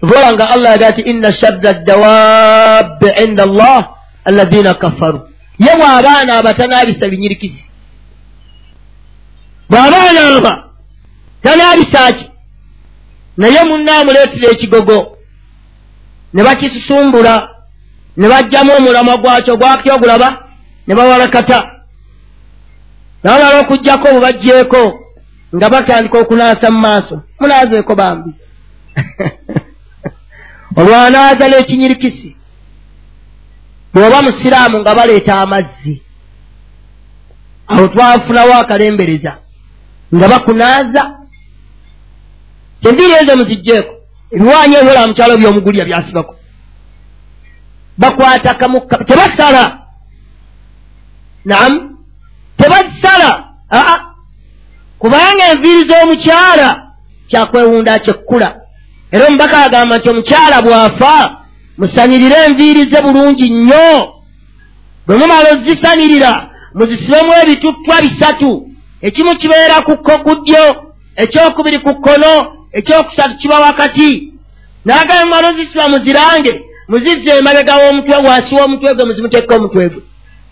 [0.02, 3.80] Vola nga allah yagaa ti inna shadda dawabbi inda allah
[4.26, 5.20] alladina kafaru.
[5.60, 7.64] Ye bw'abaana abatanaabisa binyirikisi
[9.70, 10.54] bw'abaana aba
[11.44, 12.26] tanaabisaaki
[13.38, 15.18] naye munnaamuleetera ekigogo
[16.34, 17.50] ne bakisusumbula
[18.18, 20.30] ne bajjamu omulamwa gwakyo gwakyo ogulaba
[20.88, 21.79] ne bawalakata
[23.24, 24.82] nabamala okugjako obubajjeeko
[25.56, 27.24] nga batandika okunaasa mu maaso.
[27.40, 28.32] Munaazeeko bambi.
[30.78, 32.36] Olwanaaza n'ekinyirikisi.
[33.94, 36.02] Bw'oba musiraamu nga baleeta amazzi.
[37.68, 39.38] Awo twafunawo akalembereza
[40.16, 41.04] nga bakunaaza.
[42.82, 43.94] Kyembiiri ezo muzijjeeko
[44.32, 46.36] ebiwaanyi ebyola mu kyalo by'omugulya byasibako.
[47.98, 49.64] Bakwata kamukka tebasala.
[51.46, 51.99] Namu
[52.60, 53.32] tebazisala
[53.72, 53.98] aa.
[55.00, 56.70] Kubanga enviiri z'omukyala
[57.28, 58.50] kyakwewunda kyekkula.
[59.12, 61.16] Era omubaka agamba nti omukyala bw'afa
[61.78, 64.14] musanirire enviiri ze bulungi nnyo.
[65.08, 68.52] Bwe mumala ozisanirira muzisibemu ebituttwa bisatu.
[69.02, 69.94] Ekimu kibeera ku
[70.36, 70.64] ddyo
[71.16, 72.32] ekyokubiri ku kkono
[72.72, 74.34] ekyokusatu kiba wakati.
[74.86, 76.54] Naagala mumala ozisiba muzirange
[76.88, 80.02] muzizza emabega w'omutwe wansi w'omutwe gwe muzimuteeka omutwe gwe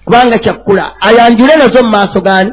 [0.08, 0.96] kubanga kyakkula.
[1.02, 2.52] Ayanjule nazo mu maaso gaani.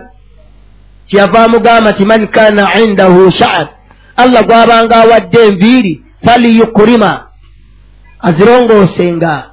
[1.07, 3.68] Kyeyava amugamba ti man kana indahu shaar
[4.16, 7.26] allah gwabanga awadde enviiri faliyukurima
[8.20, 9.50] azirongoosenga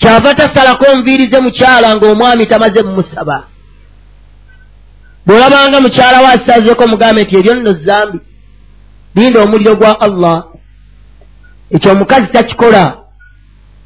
[0.00, 3.46] kyava tasalako nviiri ze mukyala ng'omwami tamaze mumusaba.
[5.26, 8.18] Bw'olabanga mukyala we asazeko mugambe nti eryo nno zambi.
[9.14, 10.44] Linda omuliro gwa allah.
[11.70, 13.01] Ekyo omukazi takikola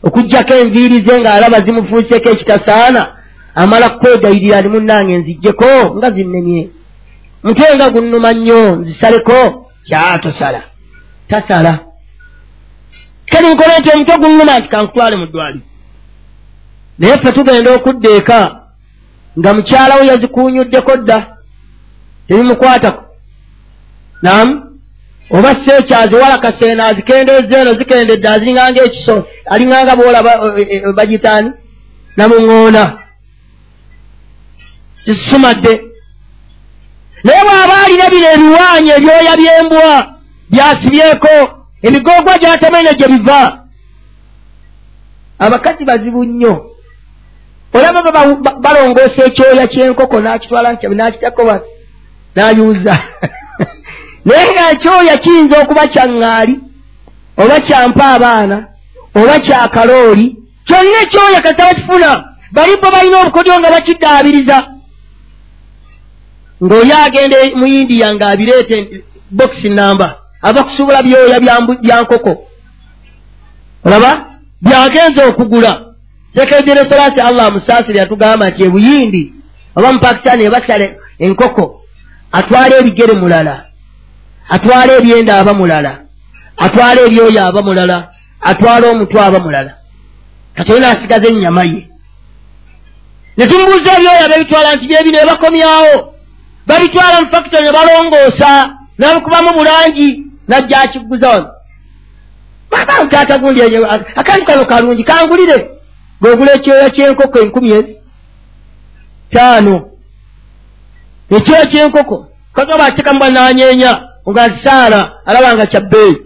[0.03, 3.03] okugjako enviiri ze ng'alaba zimufuuseko ekitasaana
[3.55, 6.69] amala kwegayirira ni munnange nzijjeko nga zinnemye
[7.45, 9.37] mutwe nga gunnuma nnyo nzisaleko
[9.87, 10.63] kyatosala
[11.29, 11.79] tasala.
[13.31, 15.61] Kali nkola nti omutwe guŋŋuma nti kankutwale mu ddwali.
[16.99, 18.41] Naye ffe tugenda okudda eka
[19.39, 21.19] nga mukyalawo yazikuunyuddeko dda
[22.27, 23.03] tebimukwatako.
[24.23, 24.66] Namu
[25.31, 31.51] oba seekyazi wala kaseena azikendeza eno zikendedde azinganga ekiso alinganga boolaba e, e, bagitaani?
[32.17, 32.99] Namuŋoona
[35.07, 35.73] zisumadde
[37.25, 39.93] naye bw'aba alina bino ebiwaanyi ebyoya by'embwa
[40.51, 41.35] byasibyeko
[41.83, 43.43] emigoogwa gyatamene gye biva.
[45.39, 46.55] Abakazi bazibu nnyo.
[47.75, 48.01] Olaba
[48.65, 51.43] balongoosa ekyoya ky'enkoko n'akitwala nakitako
[52.35, 52.95] n'ayuuza
[54.27, 56.55] naye nga ekyoya kiyinza okuba kya ŋŋaali
[57.43, 58.57] oba kyampa abaana
[59.19, 60.27] oba kyakalooli
[60.67, 62.11] kyonna ekyoya kasita bakifuna
[62.53, 64.59] balibo balina obukodyo nga bakiddaabiriza.
[66.65, 68.77] Ng'oyo agenda mu indiya ng'abireete
[69.31, 70.07] bokisi namba
[70.43, 71.41] ava kusobola byoya
[71.83, 72.33] bya nkoko.
[73.85, 74.11] Olaba?
[74.63, 75.73] Byagenza okugula.
[76.35, 79.23] Sekendere solasi allah amusaasire yatugamba nti ebuyindi
[79.77, 80.87] oba mu pakistan ebasale
[81.19, 81.65] enkoko
[82.33, 83.65] atwala ebigere mulala
[84.49, 85.93] atwala ebyenda aba mulala.
[86.57, 88.09] Atwala ebyoyo aba mulala.
[88.41, 89.75] Atwala omutwe aba mulala.
[90.55, 91.89] Katonda asigaza ennyama ye.
[93.37, 96.15] Ne tumubuuza ebyoyo abebitwala nti byebino ebakomyawo
[96.67, 100.09] babitwala mu fakito ne balongoosa nabikubamu bulangi
[100.49, 101.51] najja akiguza wano.
[102.71, 103.61] Babantu atagundi
[104.17, 105.71] akantu kano kalungi kangulire.
[106.23, 107.97] Ng'ogula ekyoya ky'enkoko enkumi ezi
[109.31, 109.91] taano.
[111.31, 114.01] Ekyoya ky'enkoko kagaba atekamu bananyeenya
[114.31, 116.17] nga saala alaba nga kyabbeeyi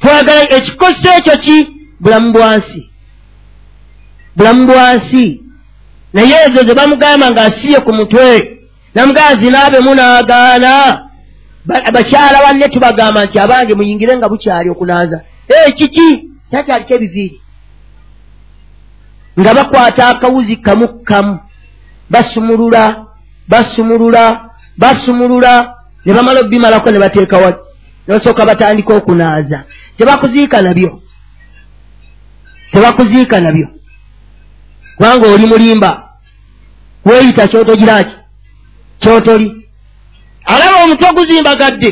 [0.00, 1.58] twagala ekikoso ekyo ki?
[2.00, 2.90] Bulamu bwansi
[4.36, 5.42] bulamu bwansi
[6.12, 8.58] naye ezo ze bamugamba ng'asiye ku mutwe.
[8.94, 10.72] Namugamba zinaabemu n'agaana
[11.94, 15.20] bakyala wanne tubagamba nti abange muyingire nga bukyali okunaaza.
[15.50, 16.30] Ee kiki?
[16.50, 17.40] Takyaliko ebiviiri.
[19.40, 21.38] Nga bakwata akawuzi kamu kamu
[22.10, 23.06] basumulula
[23.48, 27.58] basumulula basumulula ne bamala obimalako ne bateeka wa
[28.08, 29.64] nebasooka batandika okunaaza.
[29.98, 31.02] Tebakuziika nabyo.
[32.72, 33.68] Tebakuziika nabyo.
[34.96, 36.10] Kubanga oli mulimba
[37.04, 38.16] weeyita kyotogiraki
[39.00, 39.66] kyotoli.
[40.44, 41.90] Alaba omutwe guzimbagadde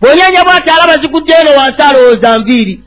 [0.00, 2.80] bwonyanya bwati alaba zigudde eno wansi alowooza nviiri.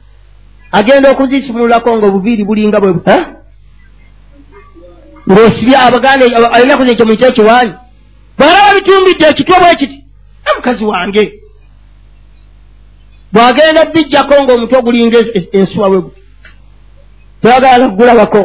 [0.72, 2.94] Agenda okuzisumululako nga obuviiri bulinga bwe
[5.30, 7.74] ng'osibye abaganda alinaku zekyo muyite ekiwaanyi
[8.38, 9.98] bwalaba bitumbidde ekitwe bwe kiti
[10.56, 11.34] mukazi wange.
[13.34, 15.18] Bw'agenda bijjako ng'omutwe ogulinga
[15.52, 16.12] ensuwa we gu
[17.42, 18.42] tebagala kugulabako.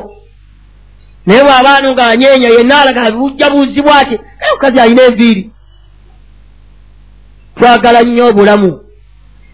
[1.26, 5.50] Naye bw'abaanu ng'anyeenya yenna alaga bujja buuzibwa ati aye mukazi alina enviiri.
[7.56, 8.80] Twagala nnyo obulamu.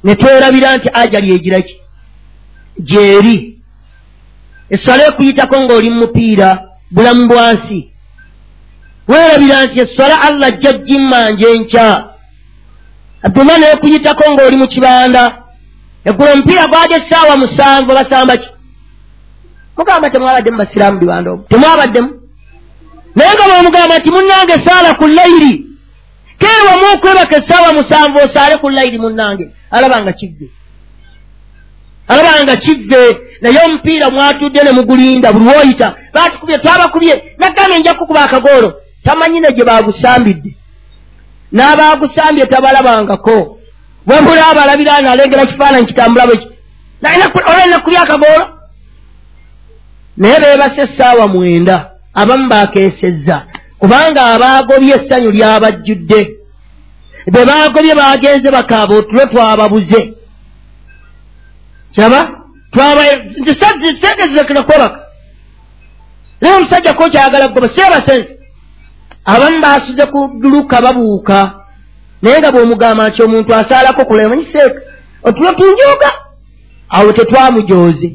[0.04, 1.76] Ne twerabira nti ajali egiraki
[2.78, 3.58] gyeri.
[4.70, 6.48] Esswala ekuyitako ng'oli mu mupiira
[6.90, 7.90] bulamu bwansi.
[9.08, 12.09] Weerabira nti esswala allah ajja gimmanja enkya
[13.22, 15.42] abdullah neekuyitako ng'oli mu kibanda.
[16.04, 18.48] Eggulo omupiira gwali essaawa musanvu basamba ki?
[19.76, 22.10] Mugamba temwabaddemu basiraamu bibanda omu temwabaddemu.
[23.14, 25.52] Naye nga bwemugamba nti munnange saala ku layiri
[26.40, 29.50] keewamu okwebaka essaawa musanvu osaale ku layiri munnange.
[29.70, 30.46] Alaba nga kivve.
[32.08, 33.02] Alaba nga kivve.
[33.40, 39.64] Naye omupiira mwatudde ne mugulinda buli woyita batukubye twabakubye naggambe nja kukuba akagoolo tamanyine gye
[39.64, 40.56] bagusambidde
[41.52, 43.58] n'abaagusambye tabalabangako.
[44.06, 46.48] Webula abalabira nalengera kifaananyi kitambula bweki
[47.50, 48.48] olina kulya akagoolo
[50.16, 53.46] naye beebase essaawa mwenda abamu baakeesezza
[53.78, 56.36] kubanga abaagobye essanyu lyabajjudde.
[57.32, 60.14] Be baagobye baagenze bakaaba otulo twababuze.
[61.94, 62.20] Kiraba
[64.00, 65.00] sente zizekera kwebaka.
[66.40, 68.39] Naye omusajja kokyayagala kugoba seebasense
[69.24, 71.60] abamu baasuze ku duluka babuuka.
[72.22, 74.80] Naye nga bw'omugamba nti omuntu asaalako kula manyi seeka
[75.22, 76.10] otulo tunjooga
[76.88, 78.08] awo tetwamujooze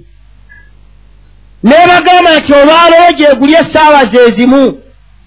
[1.64, 4.78] neebagamba nti olwaleero gyegulya essaawa ze zimu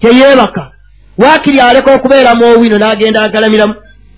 [0.01, 0.71] teyeebaka.
[1.17, 3.75] Waakiri aleka okubeeramu owino n'agenda agalamiramu.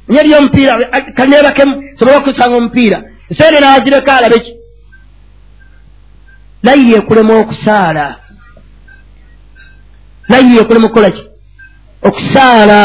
[0.10, 0.74] Nye lyomupiira
[1.18, 3.04] kaneebakemu sobole okusanga omupiira.
[3.30, 4.54] Eseere n'azireka alabe ki?
[6.64, 8.16] Layiri ekulema okusaala.
[10.30, 11.31] Layiri ekulema okukola ki
[12.04, 12.82] okusaala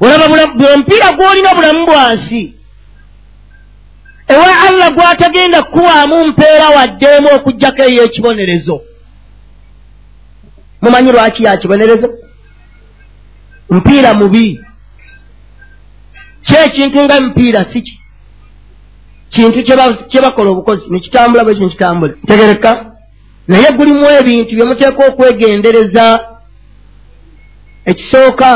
[0.00, 0.28] olaba
[0.58, 2.58] bwemupiira gwolina bulamu bwansi
[4.28, 8.80] ewa allah gwatagenda kukuwaamu mpeera waddeemu okugjako eyo ekibonerezo.
[10.82, 12.08] Mumanyi lwaki yakibonerezo
[13.70, 14.60] mupiira mubi.
[16.46, 18.00] Kyekintu nga mupiira siki
[19.30, 19.62] kintu
[20.10, 20.82] kye bakola obukozi.
[20.90, 22.70] Nekitambula bwekyo nekitambula ntegereka.
[23.48, 26.04] Naye gulimu ebintu byemuteeka okwegendereza
[27.90, 28.50] ekisooka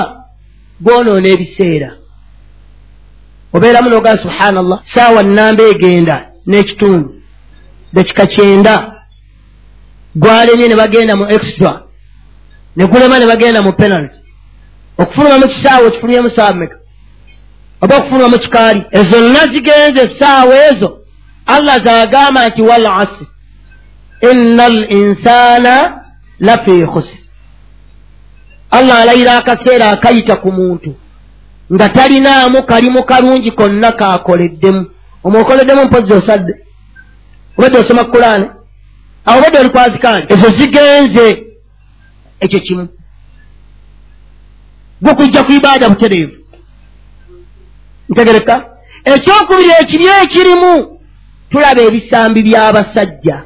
[0.81, 1.91] gwonoona ebiseera.
[3.55, 6.17] Obeeramu nogaa subhanallah saawa namba egenda
[6.49, 7.09] n'ekitundu
[7.93, 8.75] dakika kyenda.
[10.23, 11.73] Gwalemye ne bagenda mu extra
[12.77, 14.19] ne gulema ne bagenda mu penalty.
[14.99, 16.77] Okufuluma mu kisaawa okifulumyemu saawa meka
[17.83, 18.83] oba okufuluma mu kikaali?
[18.91, 20.99] Ezo nna zigenze essaawa ezo.
[21.47, 23.27] Allah zaagamba nti wal asr
[24.31, 25.75] inna al insana
[26.41, 27.22] lafi khusr
[28.77, 30.91] allah alayira akaseera akayita ku muntu
[31.75, 34.83] nga talinaamu kalimu kalungi konna kaakoleddemu
[35.25, 36.55] omwokoleddemu mpozi osadde.
[37.57, 38.47] Obadde osoma kulaane
[39.27, 41.27] awo obadde olikwazikani ezo zigenze.
[42.41, 42.89] Ekyo kimu.
[45.03, 46.37] Gukujja ku ibaada butereevu.
[48.09, 48.55] Ntegereka.
[49.05, 50.99] Ekyokubiri ekiri ekirimu
[51.51, 53.37] tulaba ebisambi by'abasajja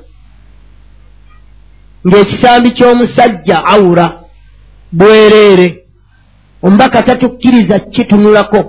[2.07, 4.07] ng'ekisambi ky'omusajja awura
[4.93, 5.85] bwereere
[6.63, 8.61] omubaka tatukkiriza kitunulako.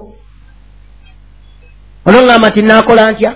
[2.06, 3.32] Olwoŋŋamba nti naakola ntya?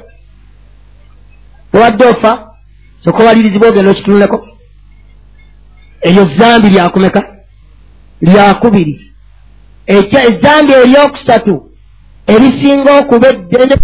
[1.73, 2.31] Owadde ofa
[3.03, 4.37] soka owalirizibwa ogenda okitunuleko.
[6.01, 7.21] Eryo zambi lyakumeka?
[8.21, 8.93] Lyakubiri.
[9.87, 11.71] Ezambi eryokusatu
[12.27, 13.75] erisinga okuba eddene